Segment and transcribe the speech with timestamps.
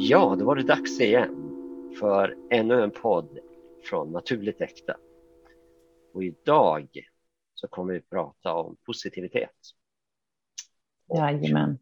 [0.00, 1.34] Ja, då var det dags igen
[2.00, 3.38] för ännu en podd
[3.84, 4.96] från Naturligt Äkta.
[6.14, 6.88] Och idag
[7.54, 9.50] så kommer vi prata om positivitet.
[11.14, 11.78] Jajamän.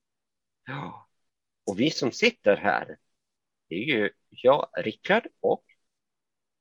[0.66, 1.06] Ja,
[1.66, 2.96] och vi som sitter här,
[3.68, 5.64] det är ju jag, Rickard och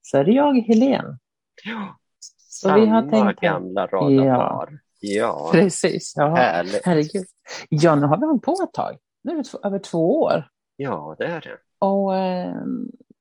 [0.02, 1.18] så är det jag, Helene.
[1.64, 1.98] Ja,
[2.28, 4.72] Så samma vi har tänkt gamla radarpar.
[4.72, 4.80] Ja.
[5.00, 6.36] Ja, Precis, ja.
[6.36, 6.86] härligt.
[6.86, 7.26] herregud.
[7.70, 8.98] Ja, nu har vi hållit på ett tag.
[9.22, 10.50] Nu är det två, över två år.
[10.76, 11.58] Ja, det är det.
[11.80, 12.56] Och eh,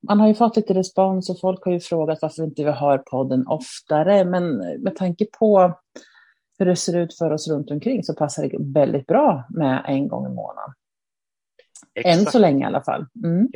[0.07, 2.97] man har ju fått lite respons och folk har ju frågat varför inte vi hör
[2.97, 4.25] podden oftare.
[4.25, 5.79] Men med tanke på
[6.59, 10.07] hur det ser ut för oss runt omkring så passar det väldigt bra med en
[10.07, 10.73] gång i månaden.
[11.95, 12.31] Än Exakt.
[12.31, 13.05] så länge i alla fall.
[13.23, 13.47] Mm.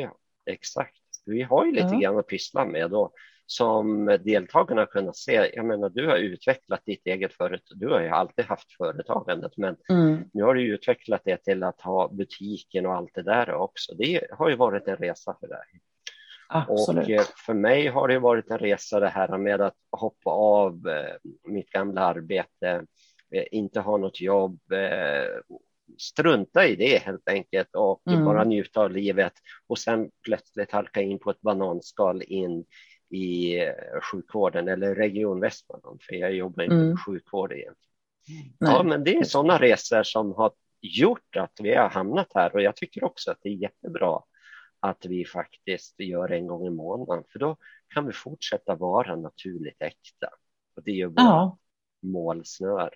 [0.45, 0.95] Exakt.
[1.25, 1.99] Vi har ju lite Ja.
[1.99, 3.11] grann att pyssla med och
[3.51, 8.01] som deltagarna har kunnat se, jag menar du har utvecklat ditt eget företag, du har
[8.01, 10.23] ju alltid haft företagandet men Mm.
[10.33, 13.95] nu har du utvecklat det till att ha butiken och allt det där också.
[13.95, 15.81] Det har ju varit en resa för dig.
[16.49, 17.03] Absolut.
[17.03, 20.87] Och eh, för mig har det varit en resa det här med att hoppa av
[20.87, 21.15] eh,
[21.51, 22.85] mitt gamla arbete,
[23.35, 24.59] eh, inte ha något jobb,
[25.97, 28.25] strunta i det helt enkelt och Mm.
[28.25, 29.33] bara njuta av livet
[29.67, 32.65] och sen plötsligt halka in på ett bananskal in
[33.09, 33.73] i eh,
[34.11, 36.87] sjukvården eller Region Västmanland, för jag jobbar inte Mm.
[36.89, 37.75] med sjukvård egentligen.
[38.59, 38.71] Nej.
[38.73, 40.51] Ja, men det är sådana resor som har
[40.81, 44.19] gjort att vi har hamnat här och jag tycker också att det är jättebra
[44.79, 47.57] att vi faktiskt gör en gång i månaden, för då
[47.93, 50.29] kan vi fortsätta vara naturligt äkta.
[50.75, 51.57] Och det är ju vårt Ja,
[52.01, 52.89] målsnöre.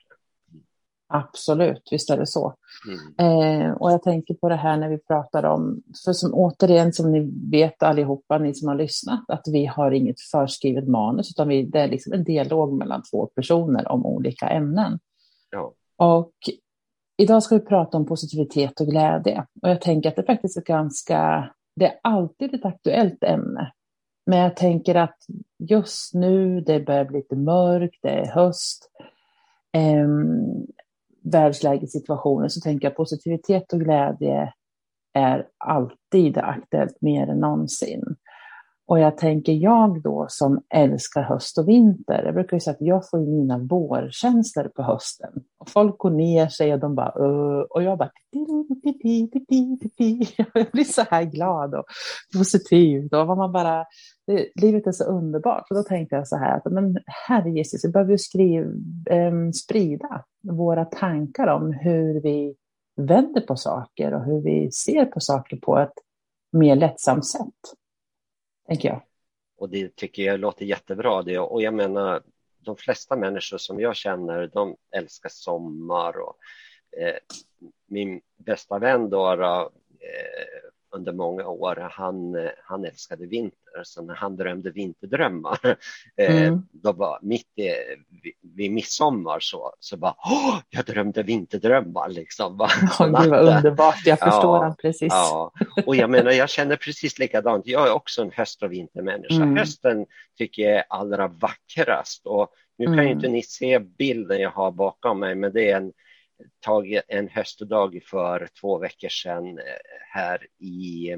[1.13, 1.87] Absolut.
[1.91, 2.55] Visst är det så.
[2.87, 3.65] Mm.
[3.65, 7.11] Eh, och jag tänker på det här när vi pratar om, för som återigen som
[7.11, 11.63] ni vet allihopa, ni som har lyssnat, att vi har inget förskrivet manus, utan vi,
[11.63, 14.99] det är liksom en dialog mellan två personer om olika ämnen.
[15.51, 15.73] Ja.
[15.97, 16.33] Och
[17.17, 19.45] idag ska vi prata om positivitet och glädje.
[19.61, 23.71] Och jag tänker att det faktiskt är ganska, det är alltid ett aktuellt ämne.
[24.25, 25.17] Men jag tänker att
[25.59, 28.89] just nu, det börjar bli lite mörkt, det är höst.
[29.77, 30.67] Um,
[31.23, 34.53] världslägessituationen så tänker jag positivitet och glädje
[35.13, 38.03] är alltid aktuellt mer än någonsin.
[38.93, 42.81] Och jag tänker jag då som älskar höst och vinter, jag brukar ju säga att
[42.81, 45.33] jag får ju mina vårkänslor på hösten.
[45.57, 48.11] Och folk går ner sig och de bara "Åh", och jag bara
[50.37, 51.85] jag blir så här glad och
[52.37, 53.09] positiv.
[53.09, 53.85] Då var man bara,
[54.27, 55.65] det, livet är så underbart.
[55.69, 58.67] Och då tänkte jag så här att men herre Jesus, vi behöver ju skriva,
[59.09, 62.55] eh, sprida våra tankar om hur vi
[62.95, 65.93] vänder på saker och hur vi ser på saker på ett
[66.51, 67.82] mer lättsamt sätt.
[68.67, 69.01] Tänker jag.
[69.57, 71.21] Och det tycker jag låter jättebra.
[71.21, 71.39] Det.
[71.39, 72.23] Och jag menar,
[72.59, 76.19] de flesta människor som jag känner, de älskar sommar.
[76.19, 76.37] Och,
[76.97, 77.17] eh,
[77.85, 83.59] min bästa vän då, då eh, under många år, han, eh, han älskade vinter.
[83.83, 85.59] Så när han drömde vinterdrömmar,
[86.17, 86.61] eh, Mm.
[86.71, 87.63] då var mitt i,
[88.23, 92.57] vid, vid midsommar så, så bara, Åh, jag drömde vinterdrömmar liksom.
[92.57, 92.69] va?
[92.99, 95.13] Ja, gud vad underbart, jag förstår Ja, han precis.
[95.13, 95.51] Ja,
[95.85, 97.67] och jag menar, jag känner precis likadant.
[97.67, 99.35] Jag är också en höst och vintermänniska.
[99.43, 99.57] Mm.
[99.57, 100.05] Hösten
[100.37, 103.11] tycker jag är allra vackrast och nu kan ju Mm.
[103.13, 105.91] inte ni se bilden jag har bakom mig, men det är en
[106.59, 109.63] taget en höstdag för två veckor sedan eh,
[110.11, 111.11] här i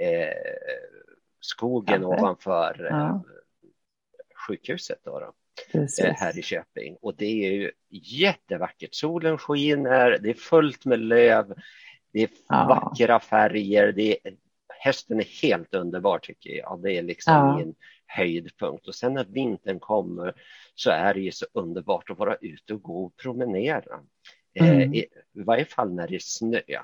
[0.00, 0.28] eh,
[1.40, 2.04] skogen Kaffe.
[2.22, 3.24] ovanför eh, Ja.
[4.48, 4.98] sjukhuset.
[5.04, 5.32] Då, då
[6.04, 6.96] eh, här i Köping.
[7.00, 8.94] Och det är ju jättevackert.
[8.94, 11.54] Solen skiner, det är fullt med löv,
[12.12, 12.66] det är Ja.
[12.68, 13.92] vackra färger.
[13.92, 14.36] Det är,
[14.84, 16.80] hösten är helt underbar tycker jag.
[16.82, 17.56] Det är liksom Ja.
[17.58, 17.74] min
[18.06, 18.88] höjdpunkt.
[18.88, 20.34] Och sen när vintern kommer
[20.74, 24.00] så är det ju så underbart att vara ute och gå och promenera.
[24.60, 24.80] Mm.
[24.80, 26.58] Eh, i, I varje fall när det är snö.
[26.58, 26.82] Eh,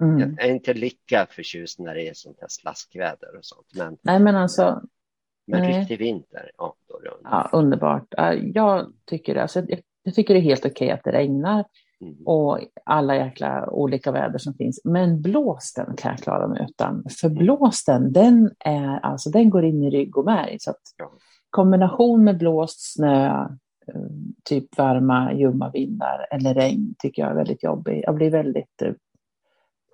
[0.00, 0.20] Mm.
[0.20, 3.66] Jag är inte lika förtjust när det är sånt här slaskväder och sånt.
[3.74, 4.82] Men, Nej, men alltså,
[5.46, 5.78] men Nej.
[5.80, 7.48] riktig vinter, ja, då är det underbart.
[7.52, 8.06] ja, underbart.
[8.10, 11.64] Ja, Jag tycker, alltså, jag, jag tycker det är helt okej att det regnar
[12.00, 12.16] Mm.
[12.26, 14.80] och alla jäkla olika väder som finns.
[14.84, 17.04] Men blåsten kan jag klara mig utan.
[17.20, 20.56] För blåsten, den, är, alltså, den går in i rygg och märg.
[20.60, 20.82] Så att
[21.50, 23.26] kombination med blåst, snö,
[23.88, 24.00] eh,
[24.44, 28.02] typ varma, ljumma vindar eller regn tycker jag är väldigt jobbig.
[28.06, 28.92] Jag blir väldigt eh,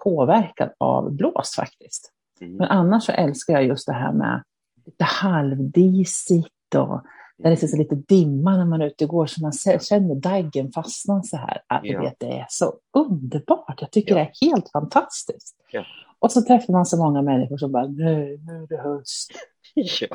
[0.04, 2.10] påverkad av blåst faktiskt.
[2.40, 2.56] Mm.
[2.56, 4.42] Men annars så älskar jag just det här med
[4.86, 7.02] lite halvdisigt och
[7.42, 10.72] där det så lite dimma när man är ute och går så man känner daggen
[10.72, 11.60] fastna så här.
[11.68, 12.00] Ja, du Ja.
[12.00, 13.78] vet, det är så underbart.
[13.80, 14.22] Jag tycker Ja.
[14.40, 15.56] det är helt fantastiskt.
[15.72, 15.84] Ja.
[16.18, 19.30] Och så träffar man så många människor som bara, nej, nu är det höst.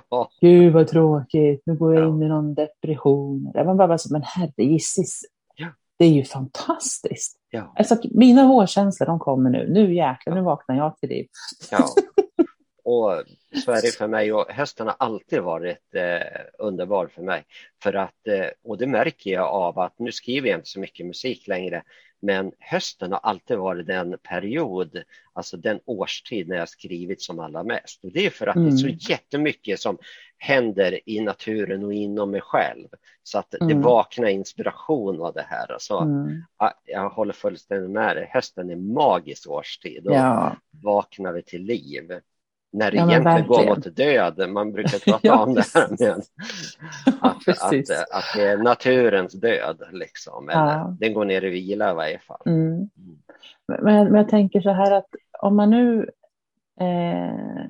[0.10, 2.07] Ja, Gud vad tråkigt, nu går jag Ja.
[2.10, 3.51] in i någon depression.
[3.66, 5.21] Man bara så, men herre gissis,
[5.56, 5.68] Ja.
[5.98, 7.36] det är ju fantastiskt.
[7.50, 7.74] Ja.
[7.75, 9.69] Alltså, mina vårkänslor de kommer nu.
[9.74, 11.27] Nu jäklar, nu vaknar jag till liv.
[12.90, 13.24] Och
[13.66, 17.46] det för mig och hösten har alltid varit eh, underbar för mig.
[17.84, 21.06] För att, eh, och det märker jag av att nu skriver jag inte så mycket
[21.06, 21.84] musik längre,
[22.22, 25.04] men hösten har alltid varit den period,
[25.34, 28.04] alltså den årstid när jag skrivit som allra mest.
[28.04, 28.70] Och det är för att mm.
[28.70, 28.98] det är så mm.
[29.02, 29.98] jättemycket som
[30.38, 32.88] händer i naturen och inom mig själv.
[33.24, 33.68] Så att mm.
[33.68, 35.72] det vaknar inspiration av det här.
[35.72, 36.44] Alltså, mm.
[36.86, 40.56] Jag håller fullständigt med dig, hösten är magisk årstid och ja.
[40.84, 42.20] vaknar vi till liv
[42.71, 44.50] när det ja, egentligen går mot död.
[44.50, 46.12] Man brukar prata ja, om det här med
[47.21, 47.69] att, att,
[48.12, 49.83] att, det är naturens död.
[49.92, 50.50] Liksom.
[50.50, 50.95] Eller, ja.
[51.00, 52.42] Den går ner i vila i varje fall.
[52.45, 52.68] Mm.
[52.68, 52.89] mm.
[53.68, 56.10] Men, men, jag tänker så här att om man nu
[56.80, 57.66] eh,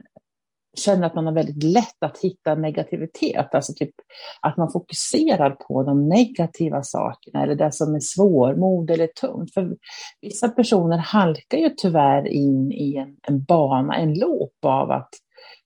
[0.77, 3.95] känner att man har väldigt lätt att hitta negativitet, alltså typ
[4.41, 9.53] att man fokuserar på de negativa sakerna eller det som är svårmod eller tungt.
[9.53, 9.77] För
[10.21, 15.09] vissa personer halkar ju tyvärr in i en, en bana, en loop av att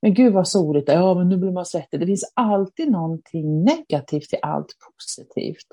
[0.02, 2.00] men gud vad soligt, ja men nu blir man svettig.
[2.00, 4.68] Det finns alltid någonting negativt i allt
[4.98, 5.68] positivt.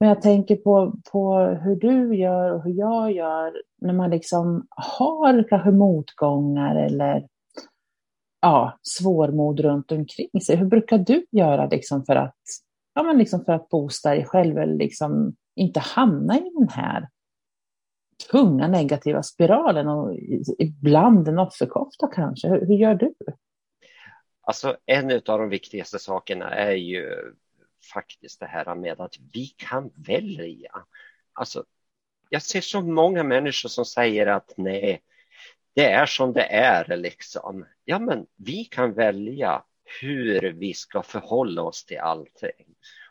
[0.00, 4.66] Men jag tänker på, på hur du gör och hur jag gör när man liksom
[4.70, 7.26] har kanske motgångar eller
[8.44, 10.56] ja, svårmod runt omkring sig.
[10.56, 12.36] Hur brukar du göra liksom för att,
[12.94, 17.08] ja, men liksom för att boosta dig själv eller liksom inte hamna i den här
[18.30, 20.16] tunga negativa spiralen och
[20.58, 22.48] ibland en offerkofta kanske?
[22.48, 23.14] Hur, hur gör du?
[24.40, 27.32] Alltså en av de viktigaste sakerna är ju
[27.94, 30.72] faktiskt det här med att vi kan välja.
[31.32, 31.64] Alltså,
[32.28, 35.02] jag ser så många människor som säger att nej,
[35.74, 37.66] det är som det är liksom.
[37.84, 39.62] Ja, men vi kan välja
[40.00, 42.66] hur vi ska förhålla oss till allting.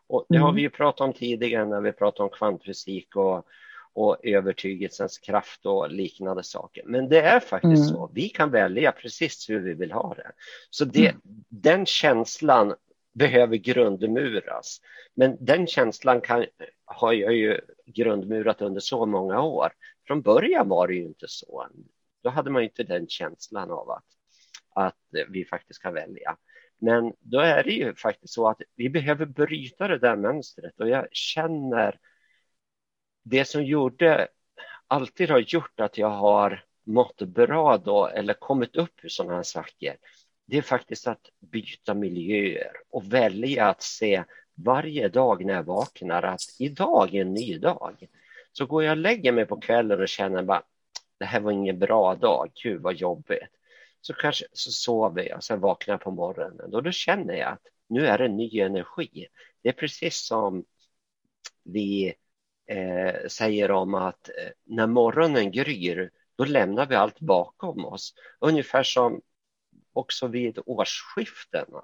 [0.08, 0.56] Och det har mm.
[0.56, 3.46] vi ju pratat om tidigare när vi pratade om kvantfysik och,
[3.94, 6.84] och övertygelsens kraft och liknande saker.
[6.86, 7.88] Men det är faktiskt mm.
[7.88, 8.12] så.
[8.14, 10.32] Vi kan välja precis hur vi vill ha det.
[10.70, 11.22] Så det, mm.
[11.50, 12.76] den känslan
[13.14, 14.82] behöver grundmuras.
[15.14, 16.46] Men den känslan kan,
[16.86, 19.72] har jag ju grundmurat under så många år.
[20.08, 21.68] Från början var det ju inte så.
[22.24, 24.06] Då hade man inte den känslan av att,
[24.70, 25.00] att
[25.30, 26.38] vi faktiskt kan välja.
[26.80, 30.90] Men då är det ju faktiskt så att vi behöver bryta det där mönstret och
[30.90, 32.00] jag känner
[33.24, 34.28] det som gjorde,
[34.88, 39.44] alltid har gjort att jag har mått bra då eller kommit upp ur sådana här
[39.44, 39.98] saker.
[40.46, 44.24] Det är faktiskt att byta miljöer och välja att se
[44.56, 48.08] varje dag när jag vaknar att idag är en ny dag.
[48.52, 50.64] Så går jag och lägger mig på kvällen och känner bara
[51.18, 53.50] det här var ingen bra dag, gud vad jobbigt.
[54.02, 57.62] Så kanske så sover jag, sen vaknar jag på morgonen och då känner jag att
[57.90, 59.28] nu är det ny energi.
[59.62, 60.66] Det är precis som
[61.64, 62.14] vi
[62.68, 68.14] eh, säger om att eh, när morgonen gryr, då lämnar vi allt bakom oss.
[68.40, 69.22] Ungefär som
[69.94, 71.82] också vid årsskiftena.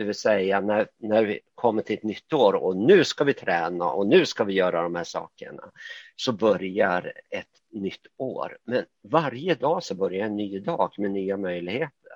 [0.00, 3.34] Det vill säga när, när vi kommer till ett nytt år och nu ska vi
[3.34, 5.70] träna och nu ska vi göra de här sakerna.
[6.16, 8.58] Så börjar ett nytt år.
[8.64, 12.12] Men varje dag så börjar en ny dag med nya möjligheter.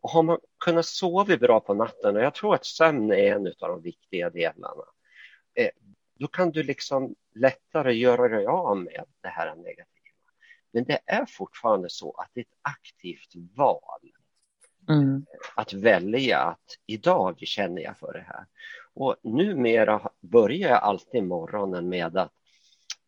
[0.00, 3.46] Och har man kunnat sova bra på natten, och jag tror att sömn är en
[3.46, 4.84] av de viktiga delarna,
[5.54, 5.70] eh,
[6.18, 9.86] då kan du liksom lättare göra dig av med det här negativa.
[10.72, 14.10] Men det är fortfarande så att det är ett aktivt val.
[14.88, 15.26] Mm.
[15.56, 18.46] Att välja att idag känner jag för det här.
[18.94, 22.32] Och numera börjar jag alltid morgonen med att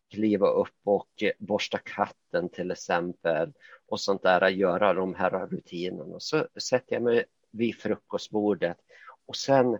[0.09, 3.53] kliva upp och borsta katten till exempel
[3.87, 6.19] och sånt där, göra de här rutinerna.
[6.19, 8.77] Så sätter jag mig vid frukostbordet
[9.25, 9.77] och sen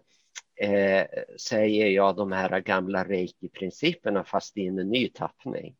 [0.62, 1.06] eh,
[1.40, 5.76] säger jag de här gamla reiki-principerna fast i en ny tappning.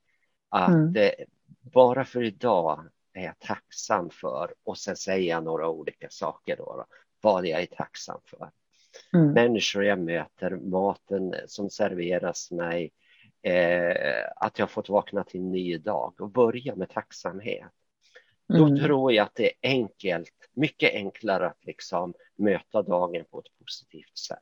[0.50, 0.96] Att mm.
[0.96, 1.26] eh,
[1.62, 2.86] bara för idag
[3.20, 6.86] är jag tacksam för och sen säger jag några olika saker då, då
[7.22, 8.52] vad jag är tacksam för.
[9.14, 9.32] Mm.
[9.32, 12.92] Människor jag möter, maten som serveras mig,
[13.42, 17.72] eh, att jag fått vakna till en ny dag och börja med tacksamhet.
[18.54, 18.76] Mm.
[18.76, 23.60] Då tror jag att det är enkelt, mycket enklare att liksom möta dagen på ett
[23.66, 24.40] positivt sätt.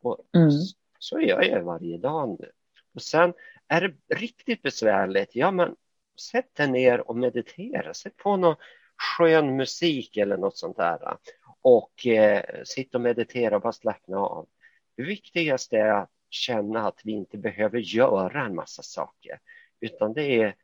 [0.00, 0.50] Och mm.
[0.50, 2.50] så, så gör jag varje dag nu.
[2.94, 3.32] Och sen
[3.68, 5.76] är det riktigt besvärligt, ja men
[6.20, 8.56] sätt dig ner och meditera, sätt på någon
[8.96, 11.16] skön musik eller något sånt där
[11.62, 14.48] och eh, sitt och meditera och bara slappna av.
[14.96, 19.40] Det viktigaste är att känna att vi inte behöver göra en massa saker,
[19.80, 20.54] utan det är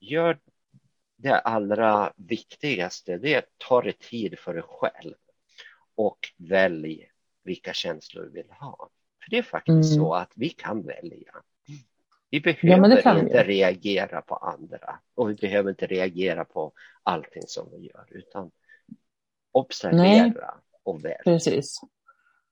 [0.00, 0.38] gör
[1.16, 5.14] det allra viktigaste, det är ta dig tid för dig själv
[5.94, 7.10] och välj
[7.44, 8.90] vilka känslor du vill ha.
[9.22, 10.04] För det är faktiskt mm.
[10.04, 11.42] så att vi kan välja.
[12.32, 16.72] Vi behöver ja, inte reagera på andra och vi behöver inte reagera på
[17.02, 18.50] allting som vi gör utan
[19.52, 20.32] observera Nej.
[20.82, 21.18] och välja.
[21.24, 21.80] Precis.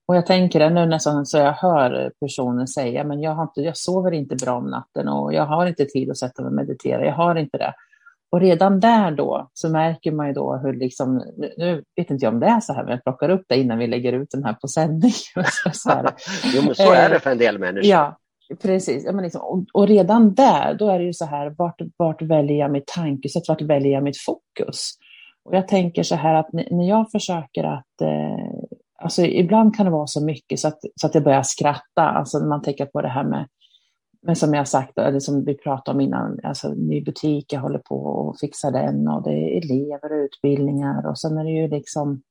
[0.06, 3.60] Och jag tänker det nu nästan så jag hör personen säga, men jag, har inte,
[3.60, 6.54] jag sover inte bra om natten och jag har inte tid att sätta mig och
[6.54, 7.74] meditera, jag har inte det.
[8.30, 11.24] Och redan där då så märker man ju då hur liksom,
[11.56, 13.78] nu vet inte jag om det är så här, men jag plockar upp det innan
[13.78, 15.12] vi lägger ut den här på sändning.
[15.72, 15.90] så
[16.54, 17.90] jo, men så är det för en del människor.
[17.90, 18.16] Ja,
[18.62, 19.04] precis.
[19.04, 22.22] Ja, men liksom, och, och, redan där, då är det ju så här, vart, vart
[22.22, 24.90] väljer jag mitt tankesätt, vart väljer jag mitt fokus?
[25.44, 28.70] Och jag tänker så här att när jag försöker att eh,
[29.02, 32.02] Alltså ibland kan det vara så mycket så att, så att jag börjar skratta.
[32.02, 33.48] Alltså när man tänker på det här med,
[34.22, 37.78] men som jag sagt, eller som vi pratade om innan, alltså ny butik, jag håller
[37.78, 41.68] på och fixa den och det är elever och utbildningar och sen är det ju
[41.68, 42.22] liksom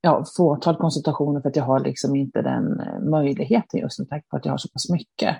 [0.00, 4.24] ja, fåtal konsultationer för att jag har liksom inte den eh, möjligheten just nu, tack
[4.30, 5.36] vare att jag har så pass mycket.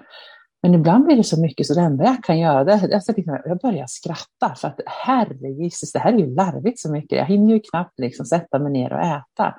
[0.62, 3.44] Men ibland blir det så mycket så det enda jag kan göra det är att
[3.44, 7.18] jag börjar skratta för att herregisses, det här är ju larvigt så mycket.
[7.18, 9.54] Jag hinner ju knappt liksom sätta mig ner och äta.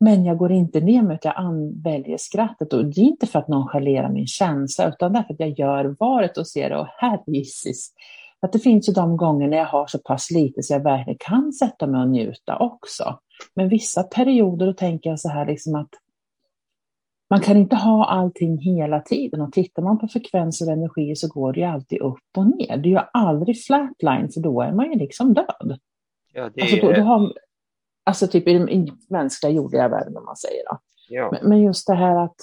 [0.00, 3.38] Men jag går inte ner mig utan jag väljer skrattet och det är inte för
[3.38, 7.92] att nonchalera min känsla utan därför att jag gör varet och ser det och herregisses.
[8.40, 11.18] Att det finns ju de gånger när jag har så pass lite så jag verkligen
[11.20, 13.18] kan sätta mig och njuta också.
[13.54, 15.90] Men vissa perioder då tänker jag så här liksom att
[17.30, 21.28] man kan inte ha allting hela tiden och tittar man på frekvenser och energi så
[21.28, 22.76] går det ju alltid upp och ner.
[22.76, 25.78] Det är ju aldrig flatline för då är man ju liksom död.
[26.32, 26.62] Ja, det...
[26.62, 27.32] alltså, då, då har,
[28.04, 30.64] alltså typ i den mänskliga jordliga världen om man säger.
[30.70, 30.78] Då.
[31.08, 31.30] Ja.
[31.32, 32.36] Men, men, just det här att,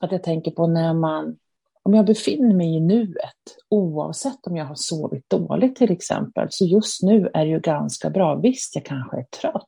[0.00, 1.38] att jag tänker på när man,
[1.88, 6.64] om jag befinner mig i nuet, oavsett om jag har sovit dåligt till exempel, så
[6.64, 8.34] just nu är det ju ganska bra.
[8.34, 9.64] Visst, jag kanske är trött,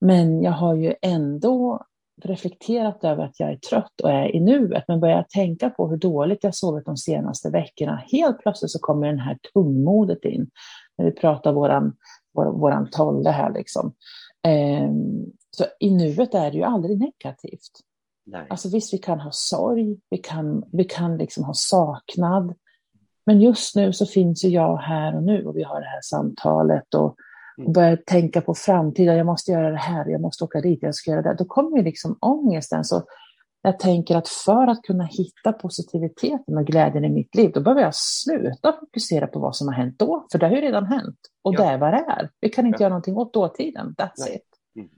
[0.00, 1.84] men jag har ju ändå
[2.22, 5.88] reflekterat över att jag är trött och är i nuet, men börjar jag tänka på
[5.88, 10.50] hur dåligt jag sovit de senaste veckorna, helt plötsligt så kommer den här tungmodet in.
[10.98, 11.96] När vi pratar våran,
[12.34, 13.94] vår, våran tolle här liksom.
[14.42, 17.91] Ehm, så i nuet är det ju aldrig negativt.
[18.24, 18.46] Nej.
[18.50, 22.54] Alltså visst, vi kan ha sorg, vi kan, vi kan liksom ha saknad.
[23.26, 26.00] Men just nu så finns ju jag här och nu och vi har det här
[26.02, 27.16] samtalet och
[27.56, 27.72] och mm.
[27.72, 31.10] börjar tänka på framtiden, jag måste göra det här, jag måste åka dit, jag ska
[31.10, 32.84] göra det, då kommer ju liksom ångesten.
[32.84, 33.02] Så
[33.62, 37.82] jag tänker att för att kunna hitta positiviteten och glädjen i mitt liv, då behöver
[37.82, 41.18] jag sluta fokusera på vad som har hänt då, för det har ju redan hänt.
[41.42, 41.62] Och ja.
[41.62, 42.30] det är vad det är.
[42.40, 42.84] Vi kan inte ja.
[42.84, 44.36] göra någonting åt dåtiden, that's Nej.
[44.36, 44.76] it.
[44.76, 44.88] Mm.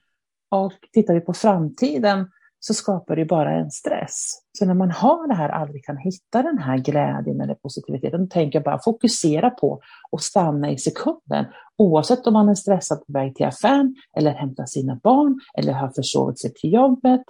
[0.50, 2.30] Och tittar vi på framtiden
[2.66, 4.42] så skapar det bara en stress.
[4.58, 8.26] Så när man har det här, aldrig kan hitta den här glädjen eller positiviteten, då
[8.26, 9.80] tänker jag bara fokusera på
[10.12, 11.44] att stanna i sekunden.
[11.78, 15.88] Oavsett om man är stressad på väg till affären eller hämtar sina barn eller har
[15.88, 17.22] försovit sig till jobbet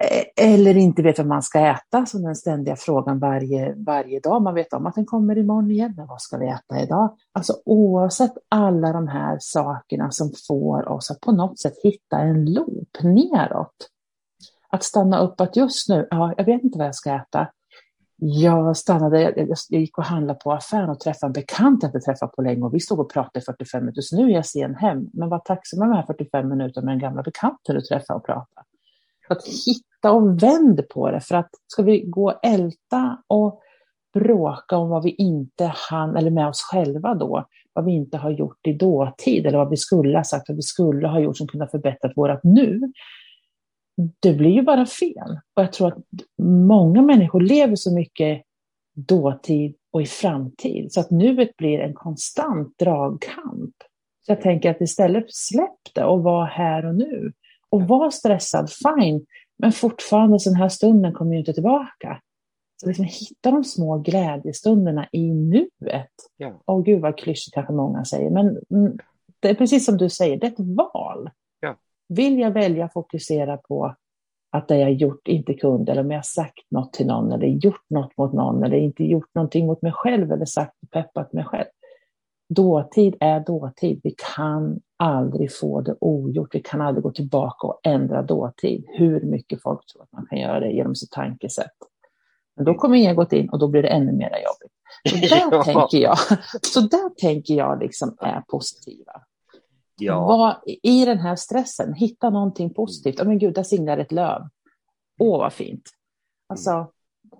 [0.00, 4.42] eh, eller inte vet vad man ska äta, som den ständiga frågan varje, varje dag.
[4.42, 7.16] Man vet om att den kommer imorgon igen, men vad ska vi äta idag?
[7.32, 12.52] Alltså oavsett alla de här sakerna som får oss att på något sätt hitta en
[12.52, 13.90] loop neråt,
[14.70, 17.48] att stanna upp att just nu, ja, jag vet inte vad jag ska äta.
[18.22, 22.32] Jag stannade, jag gick och handlade på affären och träffade en bekant jag inte träffat
[22.32, 24.74] på länge och vi stod och pratade i 45 minuter, så nu är jag sen
[24.74, 25.06] hem.
[25.12, 28.26] Men var tacksam med de här 45 minuterna med den gamla bekanten du träffade och
[28.26, 28.66] pratade.
[29.28, 33.60] Att hitta och vänd på det, för att ska vi gå och älta och
[34.14, 38.30] bråka om vad vi inte hann, eller med oss själva då, vad vi inte har
[38.30, 41.46] gjort i dåtid, eller vad vi skulle ha sagt, vad vi skulle ha gjort som
[41.46, 42.92] kunde ha förbättrat vårt nu,
[44.20, 45.38] det blir ju bara fel.
[45.54, 45.98] Och jag tror att
[46.42, 48.42] många människor lever så mycket
[48.94, 53.74] dåtid och i framtid, så att nuet blir en konstant dragkamp.
[54.26, 57.32] Så jag tänker att istället släpp det och var här och nu.
[57.68, 59.26] Och var stressad, fine,
[59.58, 62.20] men fortfarande den här stunden kommer ju inte tillbaka.
[62.76, 66.10] Så liksom hitta de små glädjestunderna i nuet.
[66.36, 66.62] Ja.
[66.66, 68.98] Åh gud vad klyschigt kanske många säger, men mm,
[69.40, 71.30] det är precis som du säger, det är ett val.
[72.14, 73.94] Vill jag välja att fokusera på
[74.52, 77.84] att det jag gjort inte kunde, eller om jag sagt något till någon, eller gjort
[77.90, 81.44] något mot någon, eller inte gjort någonting mot mig själv, eller sagt och peppat mig
[81.44, 81.66] själv.
[82.48, 84.00] Dåtid är dåtid.
[84.02, 86.54] Vi kan aldrig få det ogjort.
[86.54, 90.38] Vi kan aldrig gå tillbaka och ändra dåtid, hur mycket folk tror att man kan
[90.38, 91.76] göra det genom sitt tankesätt.
[92.56, 94.72] Men då kommer egot in och då blir det ännu mer jobbigt.
[95.08, 95.64] Så där, ja.
[95.64, 96.18] tänker, jag,
[96.62, 99.12] så där tänker jag liksom är positiva.
[100.00, 100.26] Ja.
[100.26, 103.20] Var, I den här stressen, hitta någonting positivt.
[103.20, 104.42] Oh, men gud, där singlar ett löv.
[105.18, 105.90] Åh, vad fint.
[106.46, 106.92] Alltså,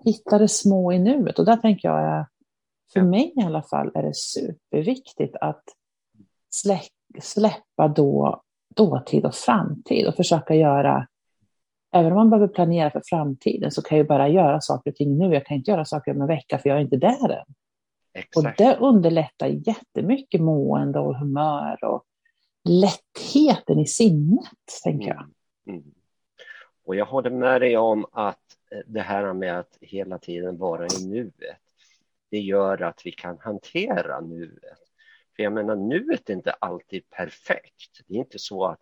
[0.04, 1.38] hitta det små i nuet.
[1.38, 2.26] Och där tänker jag,
[2.92, 5.64] för mig i alla fall, är det superviktigt att
[6.50, 6.80] slä,
[7.20, 8.42] släppa då,
[8.74, 11.06] dåtid och framtid och försöka göra
[11.92, 15.18] även om man behöver planera för framtiden så kan jag bara göra saker och ting
[15.18, 15.34] nu.
[15.34, 17.54] Jag kan inte göra saker om en vecka för jag är inte där än.
[18.14, 18.36] Exakt.
[18.36, 22.04] Och det underlättar jättemycket mående och humör och
[22.64, 24.48] lättheten i sinnet,
[24.84, 25.22] tänker jag.
[25.66, 25.80] Mm.
[25.80, 25.94] Mm.
[26.84, 30.86] Och jag håller med dig om att eh, det här med att hela tiden vara
[30.86, 31.58] i nuet,
[32.30, 34.78] det gör att vi kan hantera nuet.
[35.36, 38.00] För jag menar, nuet är inte alltid perfekt.
[38.06, 38.80] Det är inte så att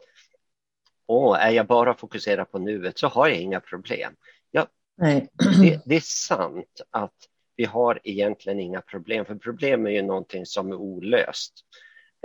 [1.06, 4.16] åh, är jag bara fokuserad på nuet så har jag inga problem.
[4.50, 4.66] Ja.
[4.96, 7.14] Det, det är sant att
[7.56, 11.52] vi har egentligen inga problem, för problem är ju någonting som är olöst.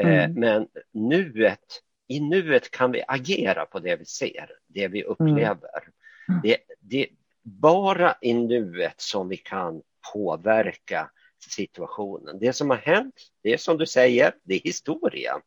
[0.01, 0.39] Eh, mm.
[0.39, 5.83] Men nuet, i nuet kan vi agera på det vi ser, det vi upplever.
[6.29, 6.41] Mm.
[6.43, 7.07] Det, det
[7.43, 9.81] bara i nuet som vi kan
[10.13, 11.09] påverka
[11.50, 12.39] situationen.
[12.39, 15.41] Det som har hänt, det är som du säger, det är historia.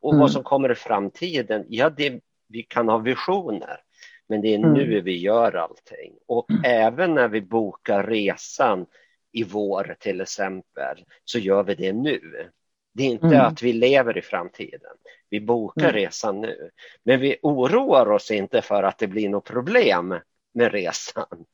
[0.00, 0.20] Och mm.
[0.20, 3.80] vad som kommer i framtiden, ja, det, vi kan ha visioner.
[4.28, 4.72] Men det är mm.
[4.72, 6.12] nu vi gör allting.
[6.26, 6.62] Och mm.
[6.64, 8.86] även när vi bokar resan
[9.32, 12.50] i vår till exempel, så gör vi det nu.
[12.94, 13.40] Det är inte mm.
[13.40, 14.90] att vi lever i framtiden.
[15.30, 15.94] Vi bokar mm.
[15.94, 16.70] resan nu.
[17.04, 20.14] Men vi oroar oss inte för att det blir något problem
[20.54, 21.44] med resan.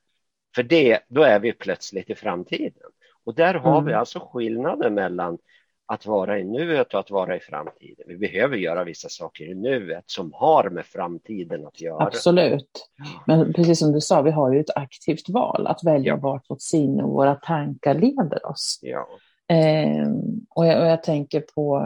[0.54, 2.90] För det, då är vi plötsligt i framtiden.
[3.24, 3.84] Och där har mm.
[3.84, 5.38] vi alltså skillnaden mellan
[5.86, 8.04] att vara i nuet och att vara i framtiden.
[8.08, 12.06] Vi behöver göra vissa saker i nuet som har med framtiden att göra.
[12.06, 12.88] Absolut.
[13.26, 16.16] Men precis som du sa, vi har ju ett aktivt val att välja ja.
[16.16, 18.78] vart vårt sinne och våra tankar leder oss.
[18.82, 19.08] Ja.
[19.50, 20.08] Eh,
[20.50, 21.78] och, jag, och, jag, tänker på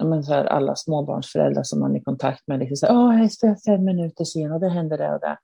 [0.00, 2.58] um, så här, alla småbarnsföräldrar som man är i kontakt med.
[2.58, 5.36] Liksom så här, Åh, jag står fem minuter sen och det händer det och det.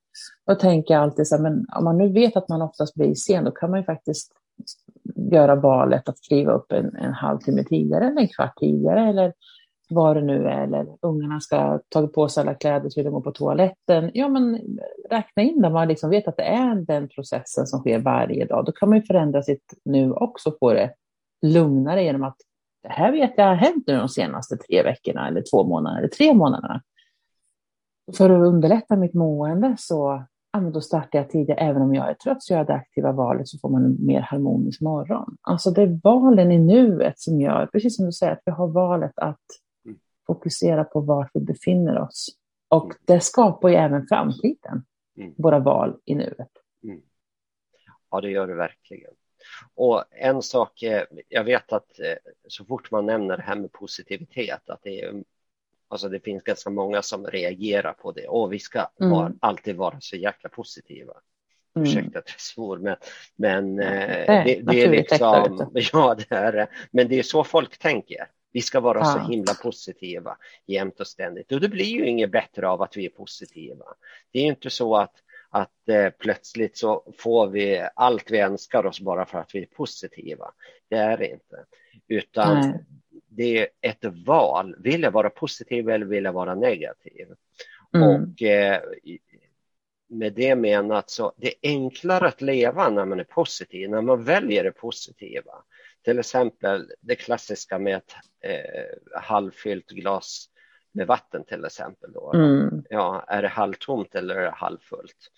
[0.47, 3.15] Och tänker jag alltid så här, men om man nu vet att man oftast blir
[3.15, 4.33] sen, då kan man ju faktiskt
[5.33, 9.33] göra valet att skriva upp en, en halvtimme tidigare eller en kvart tidigare eller
[9.89, 13.11] vad det nu är, eller ungarna ska ha tagit på sig alla kläder så de
[13.11, 14.11] går på toaletten.
[14.15, 14.61] Ja, men
[15.11, 18.65] räkna in det, man liksom vet att det är den processen som sker varje dag.
[18.65, 20.91] Då kan man ju förändra sitt nu också på det
[21.45, 22.37] lugnare genom att
[22.83, 26.09] det här vet jag har hänt nu de senaste tre veckorna eller två månaderna eller
[26.09, 26.83] tre månaderna.
[28.17, 31.61] För att underlätta mitt mående så ja, då startar jag tidigare.
[31.61, 34.07] Även om jag är trött så gör jag det aktiva valet så får man en
[34.07, 35.37] mer harmonisk morgon.
[35.41, 38.69] Alltså det är valen i nuet som gör, precis som du säger, att vi har
[38.69, 39.45] valet att
[39.85, 39.99] mm.
[40.27, 42.29] fokusera på var vi befinner oss.
[42.69, 44.85] Och det skapar ju även framtiden,
[45.17, 45.35] mm.
[45.39, 46.51] våra val i nuet.
[46.85, 47.01] Mm.
[48.11, 49.13] Ja, det gör det verkligen.
[49.75, 50.85] Och en sak,
[51.29, 52.15] jag vet att eh,
[52.49, 55.23] så fort man nämner det här med positivitet, att det är
[55.89, 59.13] Alltså det finns ganska många som reagerar på det och vi ska mm.
[59.13, 61.13] var, alltid vara så jäkla positiva.
[61.77, 61.89] Mm.
[61.89, 62.97] Ursäkta att jag svor, men,
[63.37, 67.79] men eh, det, det, är liksom, ja det är det, men det är så folk
[67.79, 68.27] tänker.
[68.53, 69.05] Vi ska vara ja.
[69.05, 73.07] så himla positiva jämt och ständigt och det blir ju inget bättre av att vi
[73.07, 73.85] är positiva.
[74.33, 75.15] Det är inte så att
[75.55, 79.67] att eh, plötsligt så får vi allt vi önskar oss bara för att vi är
[79.67, 80.53] positiva.
[80.91, 81.65] Det är det inte,
[82.09, 82.85] utan Nej
[83.37, 84.77] det är ett val.
[84.79, 87.27] Vill jag vara positiv eller vill jag vara negativ?
[87.95, 88.09] Mm.
[88.09, 88.83] Och eh,
[90.09, 94.25] med det menat så det är enklare att leva när man är positiv, när man
[94.25, 95.53] väljer det positiva.
[96.05, 100.49] Till exempel det klassiska med ett eh, halvfyllt glas
[100.95, 102.13] med vatten till exempel.
[102.13, 102.33] Då.
[102.35, 102.85] Mm.
[102.91, 105.31] Ja, är det halvtomt eller är det halvfullt?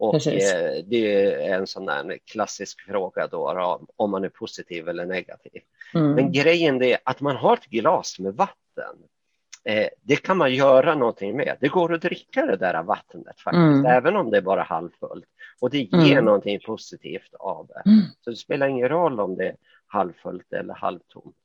[0.00, 4.88] Och eh, det är en sån där klassisk fråga då, då, om man är positiv
[4.88, 5.62] eller negativ.
[5.94, 6.12] Mm.
[6.12, 8.96] Men grejen är att man har ett glas med vatten.
[9.64, 11.56] Eh, det kan man göra någonting med.
[11.60, 13.86] Det går att dricka det där vattnet faktiskt, mm.
[13.86, 15.28] även om det är bara halvfullt.
[15.60, 16.24] Och det ger mm.
[16.24, 17.90] någonting positivt av det.
[17.90, 18.02] Mm.
[18.20, 21.36] Så det spelar ingen roll om det är halvfullt eller halvtomt,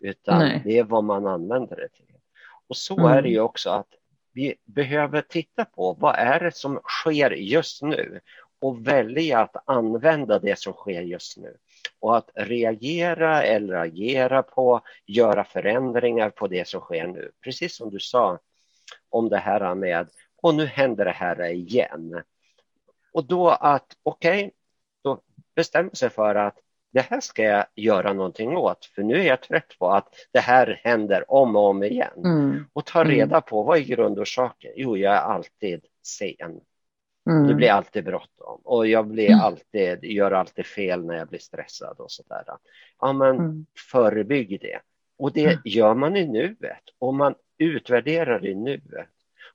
[0.00, 0.62] utan Nej.
[0.64, 2.14] det är vad man använder det till.
[2.70, 3.30] Och så är det mm.
[3.30, 3.88] ju också att
[4.32, 8.20] vi behöver titta på vad är det som sker just nu
[8.60, 11.56] och välja att använda det som sker just nu
[11.98, 17.30] och att reagera eller agera på, göra förändringar på det som sker nu.
[17.44, 18.38] Precis som du sa
[19.08, 20.08] om det här med,
[20.42, 22.22] och nu händer det här igen.
[23.12, 24.50] Och då att, okej, okay,
[25.02, 25.22] då
[25.54, 26.58] bestämma sig för att
[26.92, 30.40] det här ska jag göra någonting åt, för nu är jag trött på att det
[30.40, 32.24] här händer om och om igen.
[32.24, 32.64] Mm.
[32.72, 33.12] Och ta mm.
[33.12, 34.72] reda på vad är grundorsaken?
[34.76, 36.60] Jo, jag är alltid sen.
[37.30, 37.46] Mm.
[37.48, 39.40] Det blir alltid bråttom och jag blir mm.
[39.40, 42.44] alltid, gör alltid fel när jag blir stressad och sådär.
[43.00, 43.66] Ja, men mm.
[43.92, 44.80] förebygg det.
[45.18, 45.58] Och det mm.
[45.64, 49.08] gör man i nuet och man utvärderar i nuet.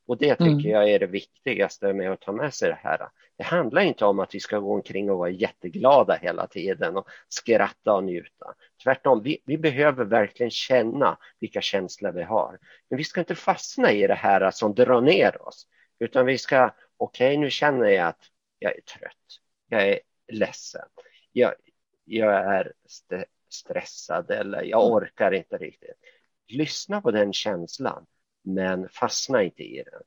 [0.08, 0.72] Och det tycker mm.
[0.72, 3.10] jag är det viktigaste med att ta med sig det här.
[3.38, 7.08] Det handlar inte om att vi ska gå omkring och vara jätteglada hela tiden och
[7.30, 8.54] skratta och njuta.
[8.84, 12.60] Tvärtom, vi, vi behöver verkligen känna vilka känslor vi har.
[12.89, 15.68] Men vi ska inte fastna i det här som drar ner oss,
[16.00, 19.39] utan vi ska okej, okay, nu känner jag att jag är trött.
[19.70, 20.88] Jag är ledsen.
[21.32, 21.54] Jag,
[22.06, 24.94] jag är st stressad eller jag mm.
[24.94, 25.98] orkar inte riktigt.
[26.48, 28.06] Lyssna på den känslan,
[28.45, 30.01] men fastna inte i den.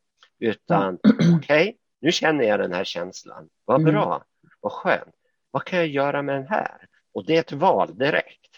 [0.51, 3.49] Utan okej, okay, nu känner jag den här känslan.
[3.65, 3.93] Vad mm.
[3.93, 4.25] bra,
[4.61, 5.15] vad skönt.
[5.51, 6.89] Vad kan jag göra med den här?
[7.13, 8.51] Och det är ett val direkt.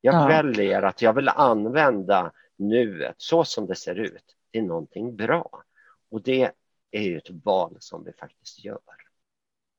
[0.00, 0.26] Jag ja.
[0.26, 5.62] väljer att jag vill använda nuet så som det ser ut till någonting bra.
[6.10, 6.50] Och det
[6.90, 8.80] är ju ett val som vi faktiskt gör.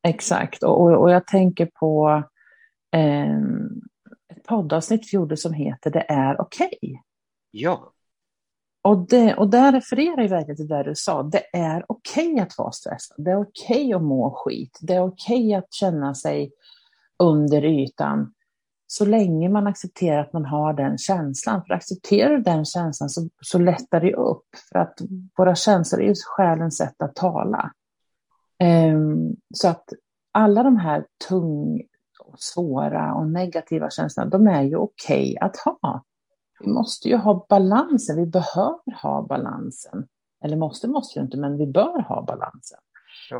[0.08, 2.23] Exakt, och, och jag tänker på
[2.91, 3.38] eh,
[4.29, 6.77] ett poddavsnitt vi gjorde som heter Det är okej.
[6.82, 6.95] Okay.
[7.51, 7.92] Ja.
[8.84, 11.24] Och, det, och där refererar jag verkligen till det du sa.
[11.24, 13.26] Det är okej okay att vara stressad.
[13.26, 14.80] Det är okej okay att må skit.
[14.82, 16.52] Det är okej okay att känna sig
[17.19, 18.34] under ytan.
[18.88, 21.62] Så länge man accepterar att man har den känslan.
[21.67, 24.46] För accepterar du den känslan så, så lättar det upp.
[24.72, 25.00] För att
[25.38, 27.72] våra känslor är ju själens sätt att tala.
[28.93, 29.89] Um, så att
[30.32, 31.84] alla de här tunga,
[32.38, 36.04] svåra och negativa känslorna, de är ju okej att ha.
[36.63, 40.08] Vi måste ju ha balansen, vi behöver ha balansen.
[40.43, 42.80] Eller måste, måste ju inte, men vi bör ha balansen.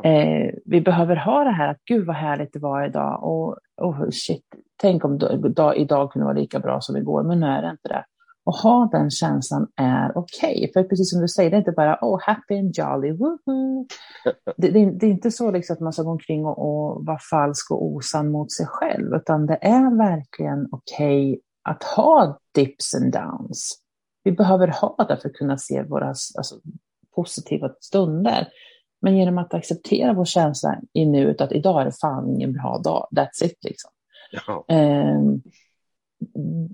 [0.04, 4.10] Eh, vi behöver ha det här att gud vad härligt det var idag och oh,
[4.10, 4.44] shit,
[4.76, 7.88] tänk om dag, idag kunde vara lika bra som igår, men nu är det inte
[7.88, 8.04] det.
[8.46, 10.56] Och ha den känslan är okej.
[10.56, 10.72] Okay.
[10.72, 13.86] För precis som du säger, det är inte bara oh, happy and jolly, woohoo.
[14.56, 17.18] Det, det, det, är inte så liksom att man ska gå omkring och, och vara
[17.30, 22.94] falsk och osann mot sig själv, utan det är verkligen okej okay att ha dips
[22.94, 23.78] and downs.
[24.24, 26.60] Vi behöver ha det för att kunna se våra alltså,
[27.14, 28.48] positiva stunder.
[29.00, 32.78] Men genom att acceptera vår känsla i nuet att idag är det fan ingen bra
[32.78, 33.90] dag, that's it liksom.
[34.32, 34.64] Ja.
[34.68, 35.20] Eh,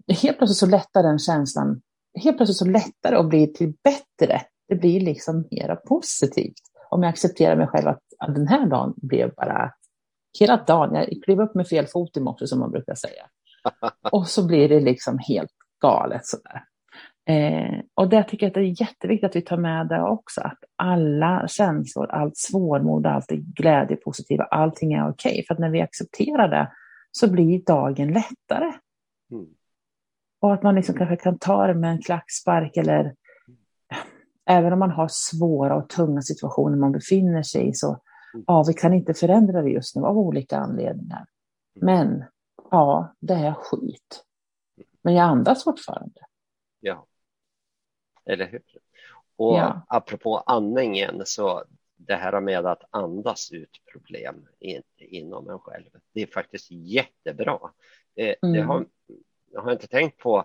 [0.08, 1.82] helt plötsligt så lättar den känslan,
[2.22, 4.42] helt plötsligt så lättar det och blir till bättre.
[4.68, 6.62] Det blir liksom mera positivt.
[6.90, 9.72] Om jag accepterar mig själv att, att den här dagen blev bara,
[10.38, 13.26] hela dagen, jag klev upp med fel fot i morse som man brukar säga.
[14.12, 16.64] Och så blir det liksom helt galet sådär.
[17.28, 20.40] Eh, och det tycker jag att det är jätteviktigt att vi tar med det också,
[20.40, 25.32] att alla känslor, allt svårmod, allt det glädje, positiva, allting är okej.
[25.32, 25.44] Okay.
[25.46, 26.72] För att när vi accepterar det
[27.12, 28.72] så blir dagen lättare.
[29.32, 29.46] Mm.
[30.40, 33.14] Och att man liksom kanske kan ta det med en klackspark eller
[34.46, 37.88] även om man har svåra och tunga situationer man befinner sig i så,
[38.34, 38.44] mm.
[38.46, 41.26] ja, vi kan inte förändra det just nu av olika anledningar.
[41.82, 42.08] Mm.
[42.08, 42.24] Men,
[42.70, 44.24] ja, det är skit.
[45.02, 46.20] Men jag andas fortfarande.
[46.80, 47.06] Ja.
[48.24, 48.62] Eller hur?
[49.36, 49.82] Och ja.
[49.88, 51.64] apropå andningen, så
[51.96, 57.58] det här med att andas ut problem in, inom en själv, det är faktiskt jättebra.
[58.14, 58.52] Eh, mm.
[58.54, 58.86] Det har,
[59.50, 60.44] jag har inte tänkt på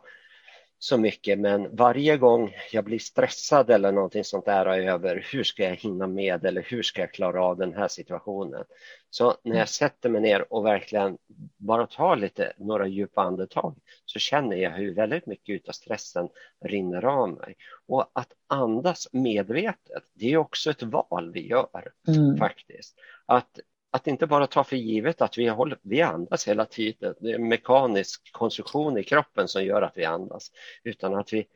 [0.80, 5.64] så mycket, men varje gång jag blir stressad eller någonting sånt där över hur ska
[5.64, 8.64] jag hinna med eller hur ska jag klara av den här situationen?
[9.10, 9.68] Så när jag mm.
[9.68, 11.18] sätter mig ner och verkligen
[11.58, 16.30] bara tar lite, några djupa andetag så känner jag hur väldigt mycket av stressen
[16.66, 17.56] rinner av mig.
[17.88, 22.38] Och att andas medvetet, det är också ett val vi gör mm.
[22.38, 22.96] faktiskt.
[23.26, 23.60] Att
[23.96, 27.16] att inte bara ta för givet att vi, håller, vi andas hela tiden.
[27.20, 30.52] Det är en mekanisk konstruktion i kroppen som gör att vi andas,
[30.84, 31.48] utan att vi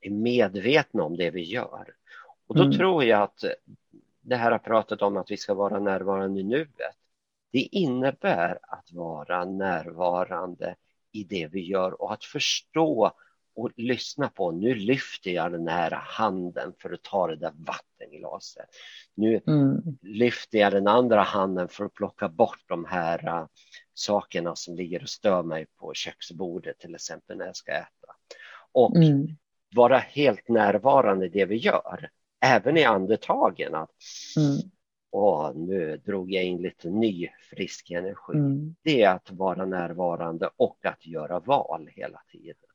[0.00, 1.94] är medvetna om det vi gör.
[2.46, 2.78] Och då mm.
[2.78, 3.44] tror jag att
[4.20, 6.96] det här pratet om att vi ska vara närvarande i nuet,
[7.52, 10.74] det innebär att vara närvarande
[11.12, 13.12] i det vi gör och att förstå
[13.54, 14.50] och lyssna på.
[14.50, 18.66] Nu lyfter jag den här handen för att ta det där vattenglaset.
[19.14, 19.82] Nu mm.
[20.02, 23.46] lyfter jag den andra handen för att plocka bort de här uh,
[23.94, 28.14] sakerna som ligger och stör mig på köksbordet till exempel när jag ska äta.
[28.72, 29.28] Och mm.
[29.74, 32.10] vara helt närvarande i det vi gör,
[32.44, 33.74] även i andetagen.
[33.74, 33.90] Att,
[34.36, 34.70] mm.
[35.12, 38.32] Åh, nu drog jag in lite ny frisk energi.
[38.34, 38.74] Mm.
[38.82, 42.69] Det är att vara närvarande och att göra val hela tiden.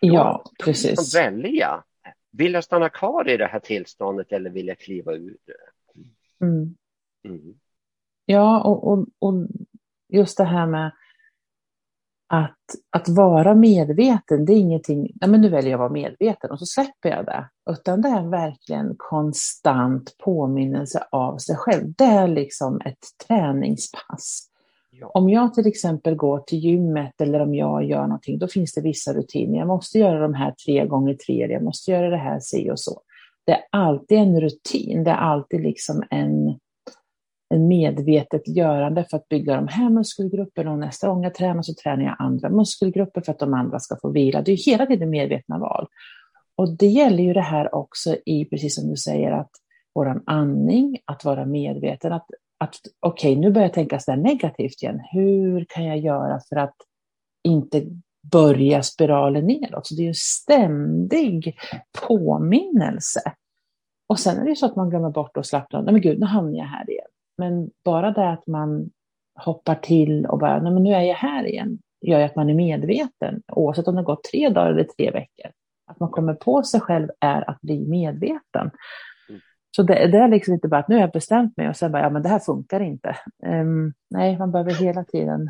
[0.00, 0.98] Ja, precis.
[0.98, 1.84] Att välja.
[2.30, 6.44] Vill jag stanna kvar i det här tillståndet eller vill jag kliva ur det?
[6.44, 6.76] Mm.
[7.24, 7.54] Mm.
[8.24, 9.34] Ja, och, och, och
[10.08, 10.92] just det här med
[12.28, 12.58] att,
[12.90, 16.58] att vara medveten, det är ingenting, nej men nu väljer jag att vara medveten och
[16.58, 17.50] så släpper jag det.
[17.70, 21.94] Utan det är verkligen konstant påminnelse av sig själv.
[21.96, 24.47] Det är liksom ett träningspass.
[25.02, 28.80] Om jag till exempel går till gymmet eller om jag gör någonting, då finns det
[28.80, 29.58] vissa rutiner.
[29.58, 32.80] Jag måste göra de här tre gånger tre, jag måste göra det här si och
[32.80, 33.00] så.
[33.46, 36.58] Det är alltid en rutin, det är alltid liksom en,
[37.54, 41.74] en medvetet görande för att bygga de här muskelgrupperna och nästa gång jag tränar så
[41.74, 44.42] tränar jag andra muskelgrupper för att de andra ska få vila.
[44.42, 45.86] Det är hela tiden medvetna val.
[46.56, 49.50] Och det gäller ju det här också i, precis som du säger, att
[49.94, 52.26] våran andning, att vara medveten, att,
[52.58, 55.00] att okej, okay, nu börjar jag tänka så negativt igen.
[55.12, 56.76] Hur kan jag göra för att
[57.44, 57.82] inte
[58.32, 59.86] börja spiralen neråt?
[59.86, 61.58] Så det är en ständig
[62.08, 63.20] påminnelse.
[64.08, 66.20] Och sen är det ju så att man glömmer bort att slappna Nej men gud,
[66.20, 67.06] nu hamnar jag här igen.
[67.38, 68.90] Men bara det att man
[69.34, 72.50] hoppar till och bara, nej men nu är jag här igen, gör ju att man
[72.50, 75.50] är medveten, oavsett om det gått tre dagar eller tre veckor.
[75.86, 78.70] Att man kommer på sig själv är att bli medveten.
[79.76, 81.92] Så det, det, är liksom inte bara att nu har jag bestämt mig och sen
[81.92, 83.16] bara, ja men det här funkar inte.
[83.46, 85.48] Um, nej, man behöver hela tiden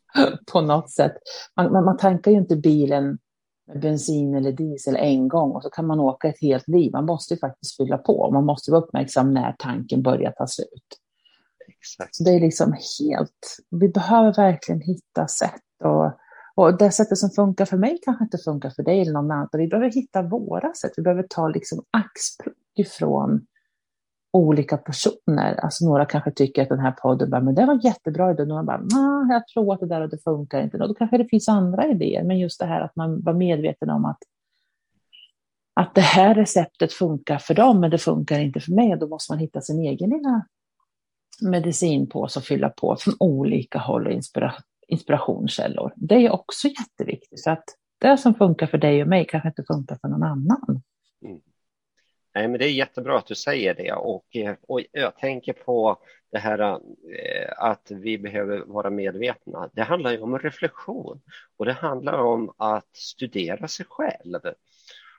[0.52, 1.12] på något sätt.
[1.56, 3.18] Man, man, man tankar ju inte bilen
[3.66, 6.92] med bensin eller diesel en gång och så kan man åka ett helt liv.
[6.92, 8.30] Man måste ju faktiskt fylla på.
[8.30, 10.98] Man måste vara uppmärksam när tanken börjar ta slut.
[11.68, 12.16] Exakt.
[12.16, 16.12] Så det är liksom helt, vi behöver verkligen hitta sätt och,
[16.54, 19.48] och det sättet som funkar för mig kanske inte funkar för dig eller någon annan.
[19.52, 20.92] Vi behöver hitta våra sätt.
[20.96, 23.46] Vi behöver ta liksom axplock ifrån
[24.32, 25.54] olika personer.
[25.54, 28.44] Alltså några kanske tycker att den här podden bara, men det var jättebra idé.
[28.44, 30.78] Några bara, nah, jag tror att det där och det funkar inte.
[30.78, 32.24] Och då kanske det finns andra idéer.
[32.24, 34.18] Men just det här att man var medveten om att
[35.80, 38.92] att det här receptet funkar för dem, men det funkar inte för mig.
[38.92, 40.46] Och då måste man hitta sin egen lilla
[41.42, 44.54] medicinpåse och fylla på från olika håll och inspira
[44.88, 45.92] inspirationskällor.
[45.96, 47.40] Det är också jätteviktigt.
[47.40, 47.64] Så att
[47.98, 50.82] det som funkar för dig och mig kanske inte funkar för någon annan.
[52.38, 54.24] Nej, men det är jättebra att du säger det och,
[54.68, 55.98] och jag tänker på
[56.32, 59.70] det här eh, att vi behöver vara medvetna.
[59.72, 61.20] Det handlar ju om reflektion
[61.56, 64.40] och det handlar om att studera sig själv.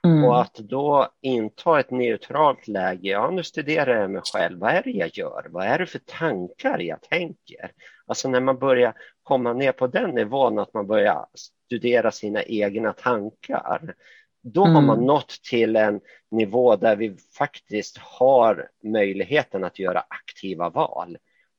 [0.03, 0.23] Mm.
[0.23, 3.09] Och att då inta ett neutralt läge.
[3.09, 4.59] Ja, nu studerar jag mig själv.
[4.59, 5.45] Vad är det jag gör?
[5.49, 7.71] Vad är det för tankar jag tänker?
[8.05, 12.93] Alltså när man börjar komma ner på den nivån att man börjar studera sina egna
[12.93, 13.95] tankar.
[14.41, 14.75] Då mm.
[14.75, 15.99] har man nått till en
[16.31, 21.17] nivå där vi faktiskt har möjligheten att göra aktiva val.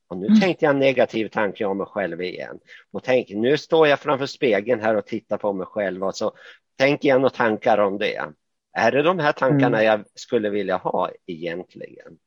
[0.08, 0.40] Och nu mm.
[0.40, 2.58] tänkte jag en negativ tanke om mig själv igen.
[2.92, 6.32] Och tänk, nu står jag framför spegeln här och tittar på mig själv och så
[6.78, 8.24] tänker jag några tankar om det.
[8.72, 9.84] Är det de här tankarna mm.
[9.84, 12.18] jag skulle vilja ha egentligen?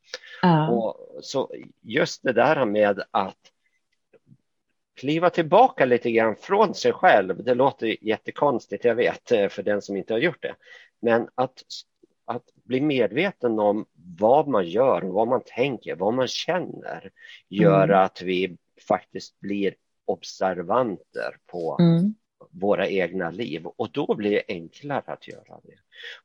[0.42, 0.70] Ja.
[0.70, 3.38] Och så just det där med att
[4.96, 7.44] kliva tillbaka lite grann från sig själv.
[7.44, 10.56] Det låter jättekonstigt, jag vet, eh, för den som inte har gjort det.
[11.02, 11.64] Men att,
[12.26, 13.86] att bli medveten om
[14.18, 17.12] vad man gör, vad man tänker, vad man känner
[17.50, 18.00] gör mm.
[18.00, 19.76] att vi faktiskt blir
[20.06, 22.14] observanter på mm.
[22.50, 25.76] våra egna liv och då blir det enklare att göra det.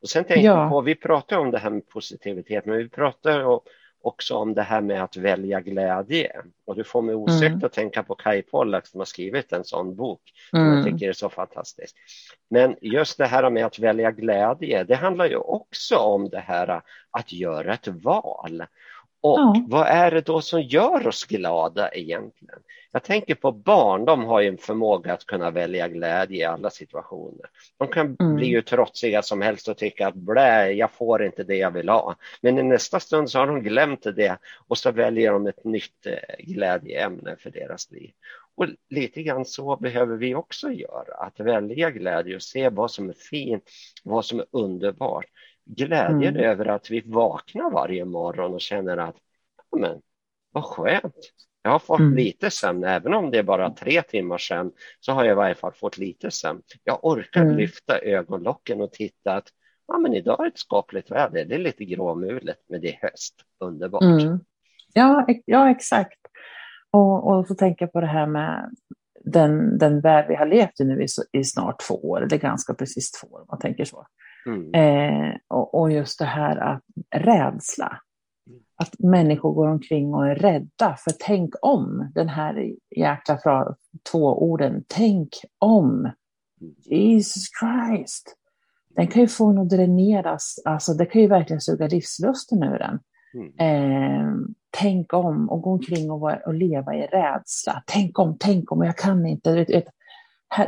[0.00, 0.62] Och sen tänker ja.
[0.62, 3.60] jag på, vi pratar om det här med positivitet, men vi pratar om
[4.08, 6.42] också om det här med att välja glädje.
[6.64, 7.64] Och du får mig osökt mm.
[7.64, 10.74] att tänka på Kai Pollak som har skrivit en sån bok som mm.
[10.74, 11.96] jag tycker är så fantastisk.
[12.50, 16.82] Men just det här med att välja glädje, det handlar ju också om det här
[17.10, 18.64] att göra ett val.
[19.20, 19.64] Och ja.
[19.68, 22.58] vad är det då som gör oss glada egentligen?
[22.92, 26.70] Jag tänker på barn, de har ju en förmåga att kunna välja glädje i alla
[26.70, 27.46] situationer.
[27.78, 28.36] De kan mm.
[28.36, 31.88] bli ju trotsiga som helst och tycka att blä, jag får inte det jag vill
[31.88, 32.16] ha.
[32.40, 36.06] Men i nästa stund så har de glömt det och så väljer de ett nytt
[36.06, 38.10] eh, glädjeämne för deras liv.
[38.56, 43.08] Och lite grann så behöver vi också göra, att välja glädje och se vad som
[43.08, 43.70] är fint,
[44.04, 45.26] vad som är underbart.
[45.76, 46.50] Glädjen mm.
[46.50, 49.16] över att vi vaknar varje morgon och känner att
[49.76, 50.00] men,
[50.52, 52.14] vad skönt, jag har fått mm.
[52.14, 55.54] lite sömn, även om det är bara tre timmar sömn så har jag i varje
[55.54, 56.62] fall fått lite sömn.
[56.84, 57.56] Jag orkar mm.
[57.56, 59.48] lyfta ögonlocken och titta att
[59.88, 61.44] ja, men idag är det ett skapligt väder.
[61.44, 63.34] Det är lite gråmulet, men det är höst.
[63.60, 64.02] Underbart.
[64.02, 64.40] Mm.
[64.92, 66.18] Ja, ja, exakt.
[66.90, 68.70] Och, och så tänker jag på det här med
[69.24, 71.06] den, den värld vi har levt i nu i,
[71.38, 74.06] i snart två år, eller ganska precis två år om man tänker så.
[74.48, 74.74] Mm.
[74.74, 78.00] Eh, och, och, just det här att rädsla
[78.76, 80.96] att människor går omkring och är rädda.
[80.96, 83.38] För tänk om, den här jäkla
[84.12, 86.10] två orden, tänk om.
[86.84, 88.36] Jesus Christ.
[88.96, 92.78] Den kan ju få en att dräneras, alltså det kan ju verkligen suga livslusten ur
[92.78, 92.98] den.
[93.34, 93.58] Mm.
[93.58, 94.32] Eh,
[94.70, 97.82] tänk om och gå omkring och, och, leva i rädsla.
[97.86, 99.82] Tänk om, tänk om, jag kan inte.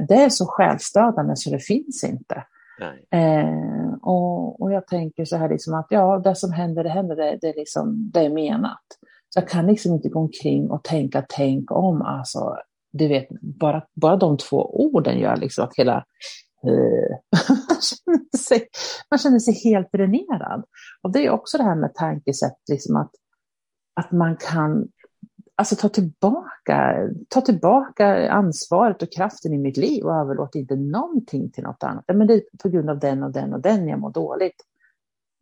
[0.08, 2.44] Det är så självstödande så det finns inte.
[3.10, 7.16] Eh, och, och jag tänker så här liksom att ja, det som händer, det händer,
[7.16, 8.84] det, det, liksom, det är menat.
[9.28, 12.56] Så jag kan liksom inte gå omkring och tänka, tänk om, alltså,
[12.92, 16.04] du vet, bara, bara de två orden gör liksom att hela
[16.64, 17.16] eh,
[17.68, 18.68] man, känner sig,
[19.10, 20.64] man känner sig helt dränerad.
[21.02, 23.10] Och det är också det här med tankesätt, liksom att,
[24.00, 24.88] att man kan
[25.60, 31.50] alltså ta tillbaka, ta tillbaka ansvaret och kraften i mitt liv och överlåt inte någonting
[31.50, 32.04] till något annat.
[32.14, 34.56] Men det är på grund av den och den och den jag mår dåligt.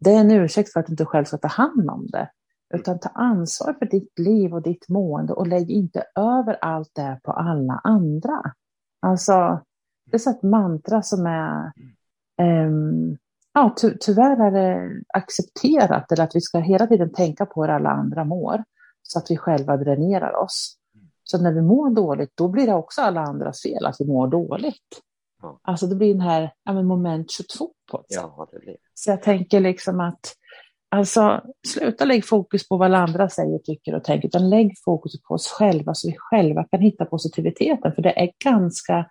[0.01, 2.31] Det är en ursäkt för att du inte själv ska ta hand om det.
[2.75, 7.21] Utan ta ansvar för ditt liv och ditt mående och lägg inte över allt det
[7.23, 8.43] på alla andra.
[9.01, 9.61] Alltså,
[10.11, 11.73] det är så ett mantra som är
[12.67, 13.17] um,
[13.55, 17.71] ja, ty tyvärr är det accepterat, eller att vi ska hela tiden tänka på hur
[17.71, 18.65] alla andra mår,
[19.11, 20.75] så att vi själva dränerar oss.
[21.25, 24.27] Så när vi mår dåligt, då blir det också alla andras fel att vi mår
[24.27, 25.03] dåligt.
[25.43, 25.61] Ja.
[25.63, 28.23] Alltså det blir den här ja, men moment 22 på ett sätt.
[28.23, 28.77] Ja, det blir.
[28.95, 30.35] Så jag tänker liksom att
[30.91, 35.23] Alltså, sluta lägga fokus på vad alla andra säger, tycker och tänker, utan lägg fokus
[35.23, 37.93] på oss själva så vi själva kan hitta positiviteten.
[37.95, 39.07] För det är ganska,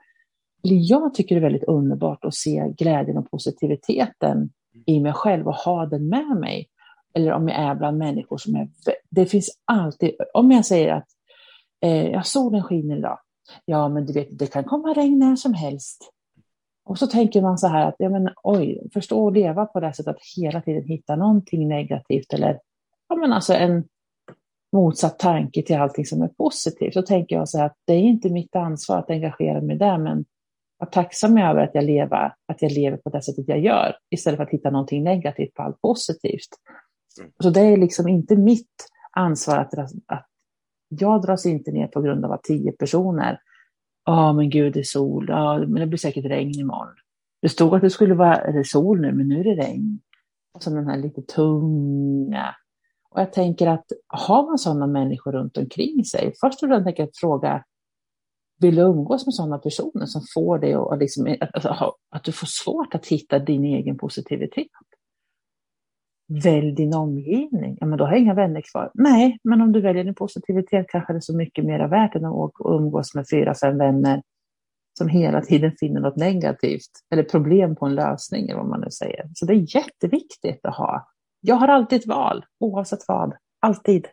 [0.61, 4.49] jag tycker det är väldigt underbart att se glädjen och positiviteten
[4.85, 6.67] i mig själv och ha den med mig.
[7.17, 8.69] Eller om jag är bland människor som är,
[9.09, 11.07] det finns alltid, om jag säger att
[11.81, 13.19] eh, ja, solen skiner idag,
[13.65, 16.11] ja men du vet, det kan komma regn när som helst.
[16.85, 19.93] Och så tänker man så här att, ja men oj, förstå att leva på det
[19.93, 22.59] sättet att hela tiden hitta någonting negativt eller,
[23.09, 23.83] ja men alltså en
[24.73, 26.93] motsatt tanke till allting som är positivt.
[26.93, 29.97] Så tänker jag så här att det är inte mitt ansvar att engagera mig där,
[29.97, 30.25] men
[30.77, 34.37] vara tacksam över att jag, lever, att jag lever på det sättet jag gör, istället
[34.37, 36.49] för att hitta någonting negativt på allt positivt.
[37.39, 39.73] Så det är liksom inte mitt ansvar att,
[40.05, 40.25] att
[40.87, 43.39] jag dras inte ner på grund av att tio personer
[44.07, 45.25] Ja, men gud, det är sol.
[45.29, 46.95] Ja, men det blir säkert regn imorgon.
[47.41, 49.99] Det stod att det skulle vara det sol nu, men nu är det regn.
[50.53, 52.55] Och så den här lite tunga.
[53.09, 57.03] Och jag tänker att har man sådana människor runt omkring sig, först och främst tänker
[57.03, 57.63] jag fråga,
[58.59, 61.65] vill du umgås med sådana personer som får dig att, liksom, att,
[62.09, 64.67] att du får svårt att hitta din egen positivitet?
[66.27, 67.77] Välj din omgivning.
[67.79, 68.91] Ja, men då har jag inga vänner kvar.
[68.93, 72.25] Nej, men om du väljer din positivitet kanske det är så mycket mer värt än
[72.25, 74.21] att umgås med fyra, fem vänner
[74.97, 78.91] som hela tiden finner något negativt eller problem på en lösning, eller vad man nu
[78.91, 79.29] säger.
[79.33, 81.07] Så det är jätteviktigt att ha.
[81.41, 83.33] Jag har alltid ett val, oavsett vad.
[83.59, 84.07] Alltid.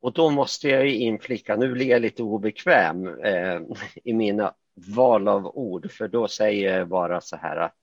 [0.00, 3.60] Och då måste jag inflicka, nu blir jag lite obekväm eh,
[4.04, 4.54] i mina
[4.96, 7.74] val av ord, för då säger jag bara så här att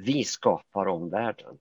[0.00, 1.58] vi skapar omvärlden.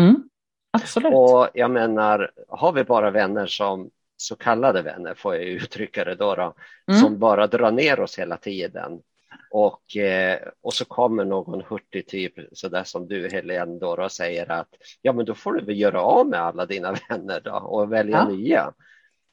[0.00, 0.28] Mm,
[0.70, 1.12] absolut.
[1.14, 6.14] Och jag menar, har vi bara vänner som så kallade vänner, får jag uttrycka det
[6.14, 6.54] då, då
[6.88, 7.00] mm.
[7.00, 9.02] som bara drar ner oss hela tiden.
[9.50, 14.50] Och, eh, och så kommer någon hurtig typ, sådär som du Helene, då, och säger
[14.50, 14.68] att
[15.02, 18.16] ja, men då får du väl göra av med alla dina vänner då och välja
[18.16, 18.28] ja.
[18.28, 18.72] nya.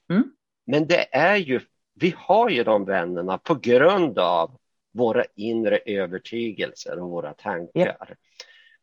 [0.09, 0.23] Mm.
[0.65, 1.61] Men det är ju,
[1.93, 4.57] vi har ju de vännerna på grund av
[4.97, 8.15] våra inre övertygelser och våra tankar.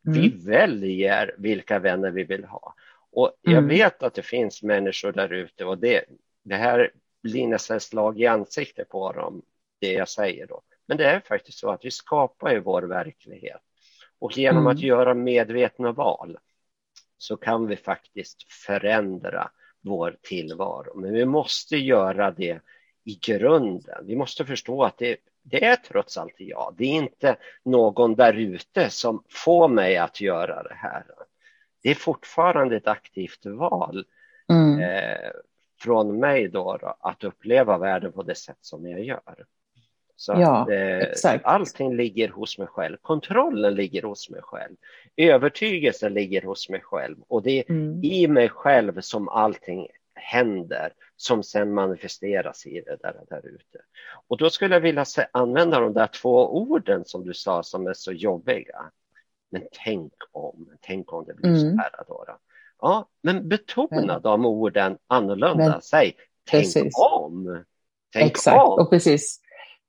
[0.07, 0.21] Mm.
[0.21, 2.75] Vi väljer vilka vänner vi vill ha.
[3.11, 3.69] Och jag mm.
[3.69, 6.05] vet att det finns människor där ute och det,
[6.45, 6.91] det här
[7.23, 9.43] blir nästan slag i ansiktet på dem,
[9.81, 10.63] det jag säger då.
[10.87, 13.61] Men det är faktiskt så att vi skapar ju vår verklighet.
[14.19, 14.73] Och genom mm.
[14.73, 16.39] att göra medvetna val
[17.19, 19.51] så kan vi faktiskt förändra
[19.81, 21.01] vår tillvaro.
[21.01, 22.61] Men vi måste göra det
[23.05, 24.07] i grunden.
[24.07, 26.75] Vi måste förstå att det det är trots allt jag.
[26.79, 31.05] Det är inte någon där ute som får mig att göra det här.
[31.83, 34.05] Det är fortfarande ett aktivt val
[34.49, 34.81] mm.
[34.81, 35.31] eh,
[35.81, 39.45] från mig då, då, att uppleva världen på det sätt som jag gör.
[40.17, 42.97] Så ja, att, eh, allting ligger hos mig själv.
[43.03, 44.77] Kontrollen ligger hos mig själv.
[45.17, 48.05] Övertygelsen ligger hos mig själv och det är mm.
[48.05, 50.93] i mig själv som allting händer
[51.25, 53.79] som sen manifesteras i det där, där ute.
[54.29, 57.95] Och då skulle jag vilja använda de där två orden som du sa som är
[57.95, 58.91] så jobbiga.
[59.51, 61.61] Men tänk om, tänk om det blir mm.
[61.61, 62.25] så här då.
[62.81, 64.23] Ja, men betona mm.
[64.23, 65.69] de orden annorlunda.
[65.69, 66.13] Men, Säg,
[66.51, 66.93] tänk precis.
[67.13, 67.65] om.
[68.13, 68.79] Tänk Exakt, om.
[68.79, 69.41] och precis.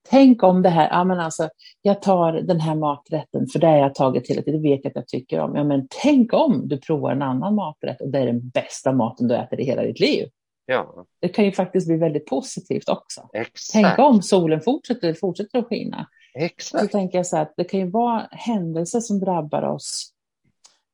[0.10, 1.50] Tänk om det här, ja men alltså,
[1.82, 4.96] jag tar den här maträtten för det har jag tagit tiden, det vet jag att
[4.96, 5.56] jag tycker om.
[5.56, 9.28] Ja men tänk om du provar en annan maträtt och det är den bästa maten
[9.28, 10.30] du äter i hela ditt liv.
[10.66, 11.06] Ja.
[11.20, 13.30] Det kan ju faktiskt bli väldigt positivt också.
[13.34, 13.72] Exakt.
[13.72, 16.08] Tänk om solen fortsätter, fortsätter att skina.
[16.34, 16.84] Exakt.
[16.84, 20.12] Så tänker jag så att det kan ju vara händelser som drabbar oss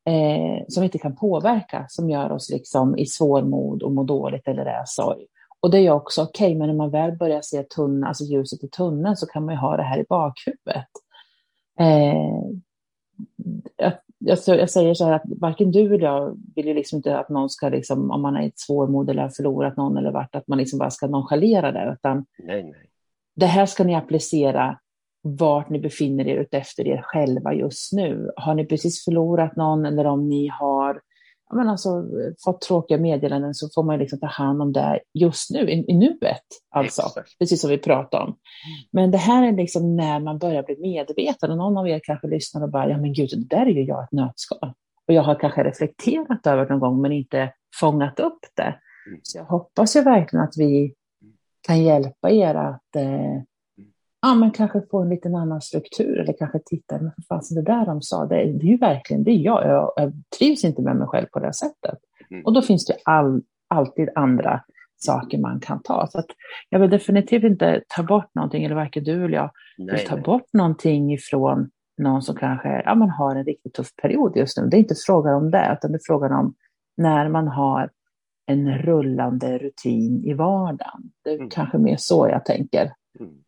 [0.05, 4.47] eh, som vi inte kan påverka, som gör oss liksom i svårmod och må dåligt
[4.47, 5.25] eller är sorg.
[5.59, 8.63] Och det är också okej, okay, men när man väl börjar se tunneln, alltså ljuset
[8.63, 10.87] i tunneln så kan man ju ha det här i bakhuvudet.
[11.79, 13.91] Eh,
[14.21, 17.29] jag, jag, säger så här att varken du eller jag vill ju liksom inte att
[17.29, 20.35] någon ska, liksom, om man är i ett svårmod eller har förlorat någon eller vart,
[20.35, 21.93] att man liksom bara ska nonchalera det.
[21.93, 22.89] Utan nej, nej.
[23.35, 24.79] Det här ska ni applicera
[25.21, 28.31] vart ni befinner er utefter er själva just nu.
[28.35, 31.01] Har ni precis förlorat någon eller om ni har
[31.53, 32.05] men alltså,
[32.43, 35.93] fått tråkiga meddelanden så får man liksom ta hand om det just nu, i, i
[35.93, 36.41] nuet.
[36.75, 37.39] Alltså, Exakt.
[37.39, 38.35] precis som vi pratade om.
[38.91, 42.27] Men det här är liksom när man börjar bli medveten och någon av er kanske
[42.27, 44.73] lyssnar och bara, ja men gud, det där är ju jag ett nötskal.
[45.07, 48.79] Och jag har kanske reflekterat över någon gång men inte fångat upp det.
[49.07, 49.19] Mm.
[49.23, 50.93] Så jag hoppas ju verkligen att vi
[51.67, 53.41] kan hjälpa er att eh,
[54.21, 57.71] ja, men kanske få en liten annan struktur eller kanske titta, men för fasen det
[57.71, 59.65] där de sa, det, det är ju verkligen det är jag.
[59.65, 59.93] jag.
[59.95, 61.99] Jag trivs inte med mig själv på det sättet.
[62.31, 62.45] Mm.
[62.45, 64.61] Och då finns det all, alltid andra
[64.95, 66.07] saker man kan ta.
[66.11, 66.23] Så
[66.69, 70.15] jag vill definitivt inte ta bort någonting, eller varken du eller jag nej, vill ta
[70.15, 70.23] nej.
[70.23, 74.67] bort någonting ifrån någon som kanske ja, man har en riktigt tuff period just nu.
[74.67, 76.53] Det är inte frågan om det, utan det är frågan om
[76.97, 77.89] när man har
[78.45, 81.01] en rullande rutin i vardagen.
[81.23, 81.49] Det är mm.
[81.49, 82.91] kanske mer så jag tänker.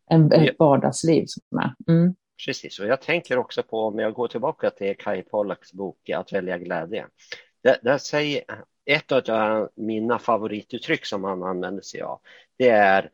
[0.09, 1.91] En, ett vardagsliv som är.
[1.93, 2.16] Mm.
[2.45, 6.34] Precis, och jag tänker också på om jag går tillbaka till Kai Pollaks bok Att
[6.34, 7.07] välja glädje.
[7.64, 8.43] Där, där säger,
[8.86, 12.20] ett av mina favorituttryck som han använder sig av,
[12.57, 13.09] det är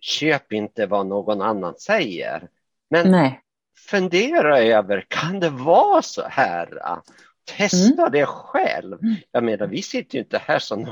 [0.00, 2.48] köp inte vad någon annan säger.
[2.90, 3.40] Men Nej.
[3.90, 6.68] fundera över, kan det vara så här?
[7.58, 8.12] Testa mm.
[8.12, 8.98] det själv.
[9.02, 9.14] Mm.
[9.30, 10.90] Jag menar, vi sitter ju inte här som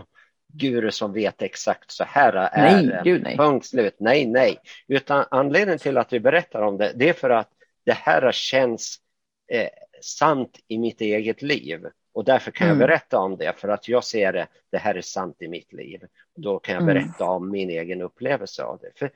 [0.52, 3.36] guru som vet exakt så här är nej, gud, nej.
[3.36, 3.96] punkt slut.
[3.98, 4.58] Nej, nej.
[4.88, 7.50] Utan anledningen till att vi berättar om det, det är för att
[7.84, 8.96] det här känns
[9.52, 9.68] eh,
[10.02, 11.86] sant i mitt eget liv.
[12.12, 12.80] Och därför kan mm.
[12.80, 15.72] jag berätta om det, för att jag ser det, det här är sant i mitt
[15.72, 16.00] liv.
[16.36, 16.94] Då kan jag mm.
[16.94, 17.36] berätta mm.
[17.36, 18.90] om min egen upplevelse av det.
[18.96, 19.10] För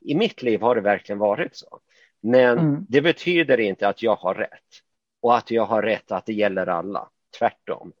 [0.00, 1.80] i mitt liv har det verkligen varit så.
[2.20, 2.86] Men mm.
[2.88, 4.50] det betyder inte att jag har rätt.
[5.20, 7.08] Och att jag har rätt att det gäller alla.
[7.38, 7.92] Tvärtom.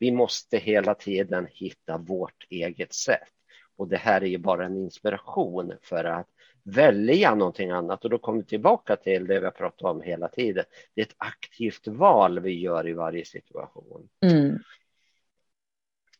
[0.00, 3.28] Vi måste hela tiden hitta vårt eget sätt.
[3.76, 6.26] Och det här är ju bara en inspiration för att
[6.62, 10.28] välja någonting annat och då kommer vi tillbaka till det vi har pratat om hela
[10.28, 10.64] tiden.
[10.94, 14.08] Det är ett aktivt val vi gör i varje situation.
[14.24, 14.58] Mm.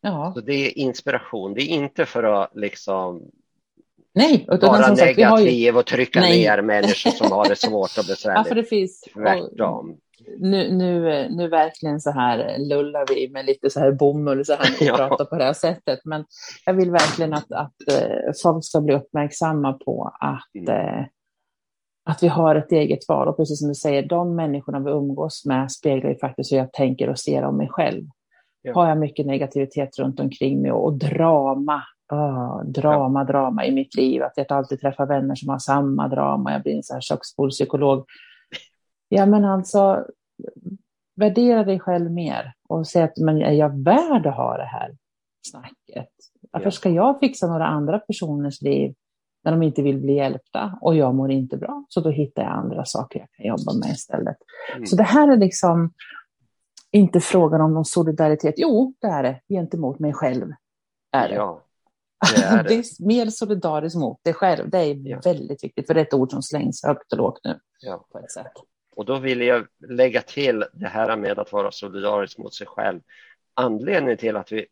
[0.00, 0.32] Ja.
[0.34, 3.30] Så det är inspiration, det är inte för att liksom
[4.12, 5.76] Nej, vara negativ ju...
[5.76, 6.42] och trycka Nej.
[6.42, 8.24] ner människor som har det svårt och besvärligt.
[8.36, 9.00] Ja, för det finns...
[9.00, 10.00] Tvärtom
[10.38, 14.76] nu, nu, nu verkligen så här lullar vi med lite så här bomull så här
[14.80, 14.96] ja.
[14.96, 16.00] pratar på det här sättet.
[16.04, 16.24] Men
[16.66, 20.98] jag vill verkligen att, att uh, folk ska bli uppmärksamma på att, mm.
[20.98, 21.06] uh,
[22.04, 23.28] att vi har ett eget val.
[23.28, 26.72] Och precis som du säger, de människorna vi umgås med speglar ju faktiskt hur jag
[26.72, 28.04] tänker och ser om mig själv.
[28.62, 28.74] Ja.
[28.74, 33.24] Har jag mycket negativitet runt omkring mig och, och drama, oh, drama, ja.
[33.24, 34.22] drama i mitt liv.
[34.22, 36.52] Att jag alltid träffar vänner som har samma drama.
[36.52, 38.04] Jag blir en så här köksbordspsykolog
[39.12, 40.06] Ja, men alltså,
[41.16, 44.96] värdera dig själv mer och säg att men är jag värd att ha det här
[45.50, 46.08] snacket?
[46.50, 46.70] Varför ja.
[46.70, 48.94] ska jag fixa några andra personers liv
[49.44, 51.84] när de inte vill bli hjälpta och jag mår inte bra?
[51.88, 54.36] Så då hittar jag andra saker jag kan jobba med istället.
[54.74, 54.86] Mm.
[54.86, 55.92] Så det här är liksom
[56.90, 58.54] inte frågan om någon solidaritet.
[58.56, 60.52] Jo, det är det gentemot mig själv.
[61.12, 61.34] Är det.
[61.34, 61.62] Ja,
[62.34, 62.68] det, är det.
[62.68, 64.70] det är mer solidariskt mot dig själv.
[64.70, 65.20] Det är ja.
[65.24, 67.58] väldigt viktigt, för det är ett ord som slängs högt och lågt nu.
[67.80, 68.06] Ja.
[68.12, 68.52] På ett sätt.
[68.96, 73.00] Och då vill jag lägga till det här med att vara solidarisk mot sig själv.
[73.54, 74.66] Anledningen till att vi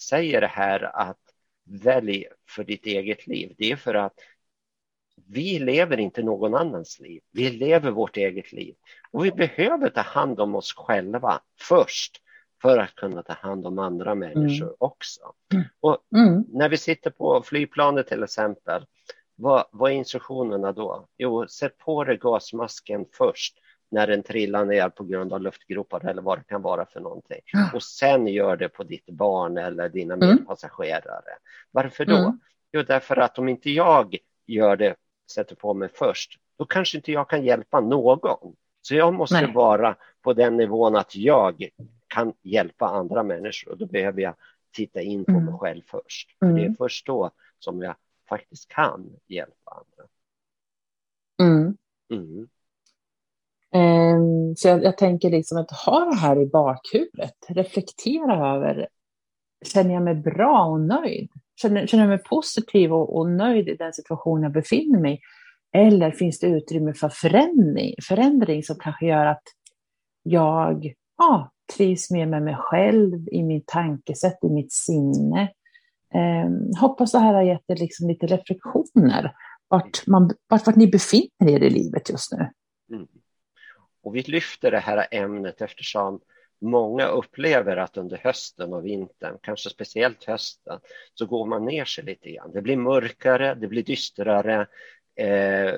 [0.00, 1.18] säger det här att
[1.64, 4.14] välj för ditt eget liv, det är för att
[5.26, 7.22] vi lever inte någon annans liv.
[7.32, 8.74] Vi lever vårt eget liv
[9.10, 12.22] och vi behöver ta hand om oss själva först
[12.62, 14.76] för att kunna ta hand om andra människor mm.
[14.78, 15.20] också.
[15.52, 15.64] Mm.
[15.80, 16.44] Och mm.
[16.48, 18.86] när vi sitter på flygplanet till exempel,
[19.40, 21.08] vad, vad är instruktionerna då?
[21.18, 23.58] Jo, sätt på dig gasmasken först
[23.90, 27.40] när den trillar ner på grund av luftgropar eller vad det kan vara för någonting.
[27.74, 30.28] Och sen gör det på ditt barn eller dina mm.
[30.28, 31.38] medpassagerare.
[31.70, 32.16] Varför då?
[32.16, 32.40] Mm.
[32.72, 34.16] Jo, därför att om inte jag
[34.46, 34.96] gör det,
[35.32, 38.54] sätter på mig först, då kanske inte jag kan hjälpa någon.
[38.82, 39.52] Så jag måste Nej.
[39.52, 41.68] vara på den nivån att jag
[42.06, 44.34] kan hjälpa andra människor och då behöver jag
[44.72, 45.44] titta in på mm.
[45.44, 46.38] mig själv först.
[46.38, 46.76] För det är mm.
[46.76, 47.94] först då som jag
[48.28, 50.08] faktiskt kan hjälpa andra.
[51.40, 51.76] Mm.
[52.12, 52.48] Mm.
[53.74, 58.88] Um, så jag, jag, tänker liksom att ha det här i bakhuvudet, reflektera över,
[59.64, 61.30] känner jag mig bra och nöjd?
[61.62, 65.20] Känner, känner jag mig positiv och, och nöjd i den situation jag befinner mig
[65.72, 69.42] Eller finns det utrymme för förändring, förändring som kanske gör att
[70.22, 75.52] jag ja, trivs mer med mig själv, i min tankesätt, i mitt sinne.
[76.14, 79.32] Eh, hoppas det här har gett er liksom lite reflektioner
[79.68, 82.50] vart, man, vart, vart ni befinner er i livet just nu.
[82.90, 83.08] Mm.
[84.02, 86.20] Och vi lyfter det här ämnet eftersom
[86.60, 90.80] många upplever att under hösten och vintern, kanske speciellt hösten,
[91.14, 92.52] så går man ner sig lite grann.
[92.52, 94.66] Det blir mörkare, det blir dystrare.
[95.16, 95.74] Eh,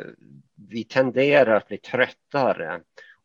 [0.69, 2.81] vi tenderar att bli tröttare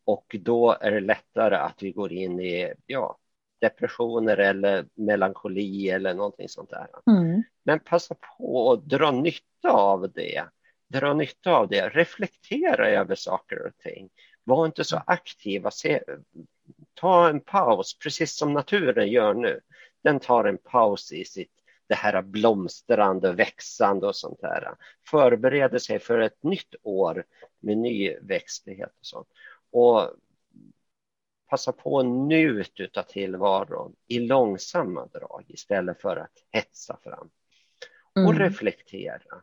[0.05, 3.17] och då är det lättare att vi går in i ja,
[3.61, 6.87] depressioner eller melankoli eller någonting sånt där.
[7.07, 7.43] Mm.
[7.63, 10.45] Men passa på att dra nytta av det.
[10.89, 14.09] Dra nytta av det, reflektera över saker och ting.
[14.43, 15.71] Var inte så aktiva.
[15.71, 16.01] Se,
[16.93, 19.59] ta en paus, precis som naturen gör nu.
[20.03, 21.51] Den tar en paus i sitt
[21.87, 24.75] det här blomstrande, växande och sånt där.
[25.09, 27.25] Förbereder sig för ett nytt år
[27.59, 29.27] med ny växtlighet och sånt.
[29.71, 30.09] Och
[31.49, 37.29] passa på att njuta av tillvaron i långsamma drag istället för att hetsa fram.
[38.15, 38.39] Och mm.
[38.39, 39.41] reflektera.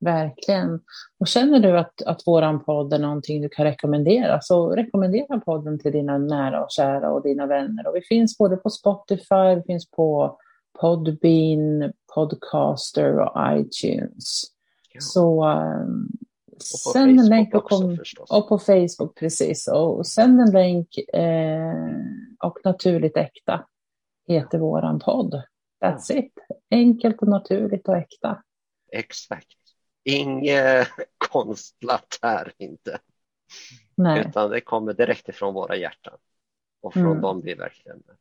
[0.00, 0.80] Verkligen.
[1.18, 5.78] Och känner du att, att våran podd är någonting du kan rekommendera, så rekommendera podden
[5.78, 7.86] till dina nära och kära och dina vänner.
[7.86, 10.38] Och vi finns både på Spotify, vi finns på
[10.80, 14.42] Podbean, Podcaster och iTunes.
[14.92, 15.00] Ja.
[15.00, 15.44] Så
[16.86, 19.68] um, sänd en länk och, kom, också, och på Facebook, precis.
[19.68, 21.74] Och sänd en länk eh,
[22.44, 23.66] och naturligt äkta
[24.28, 25.42] heter våran podd.
[25.84, 26.18] That's ja.
[26.18, 26.32] it.
[26.70, 28.42] Enkelt och naturligt och äkta.
[28.92, 29.58] Exakt.
[30.04, 30.88] Inget
[31.32, 32.98] konstlat här inte.
[33.96, 34.24] Nej.
[34.28, 36.18] Utan det kommer direkt ifrån våra hjärtan
[36.80, 37.20] och från mm.
[37.20, 38.16] dem vi verkligen är.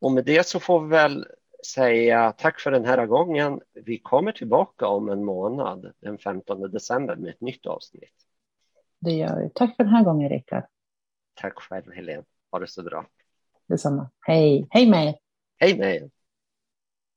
[0.00, 1.26] Och med det så får vi väl
[1.66, 3.60] säga tack för den här gången.
[3.72, 8.14] Vi kommer tillbaka om en månad, den 15 december, med ett nytt avsnitt.
[9.00, 9.50] Det gör vi.
[9.54, 10.64] Tack för den här gången, Rickard.
[11.34, 12.24] Tack själv, Helene.
[12.50, 13.06] Ha det så bra.
[13.66, 14.10] Detsamma.
[14.20, 14.66] Hej.
[14.70, 15.14] Hej med
[15.58, 16.10] Hej med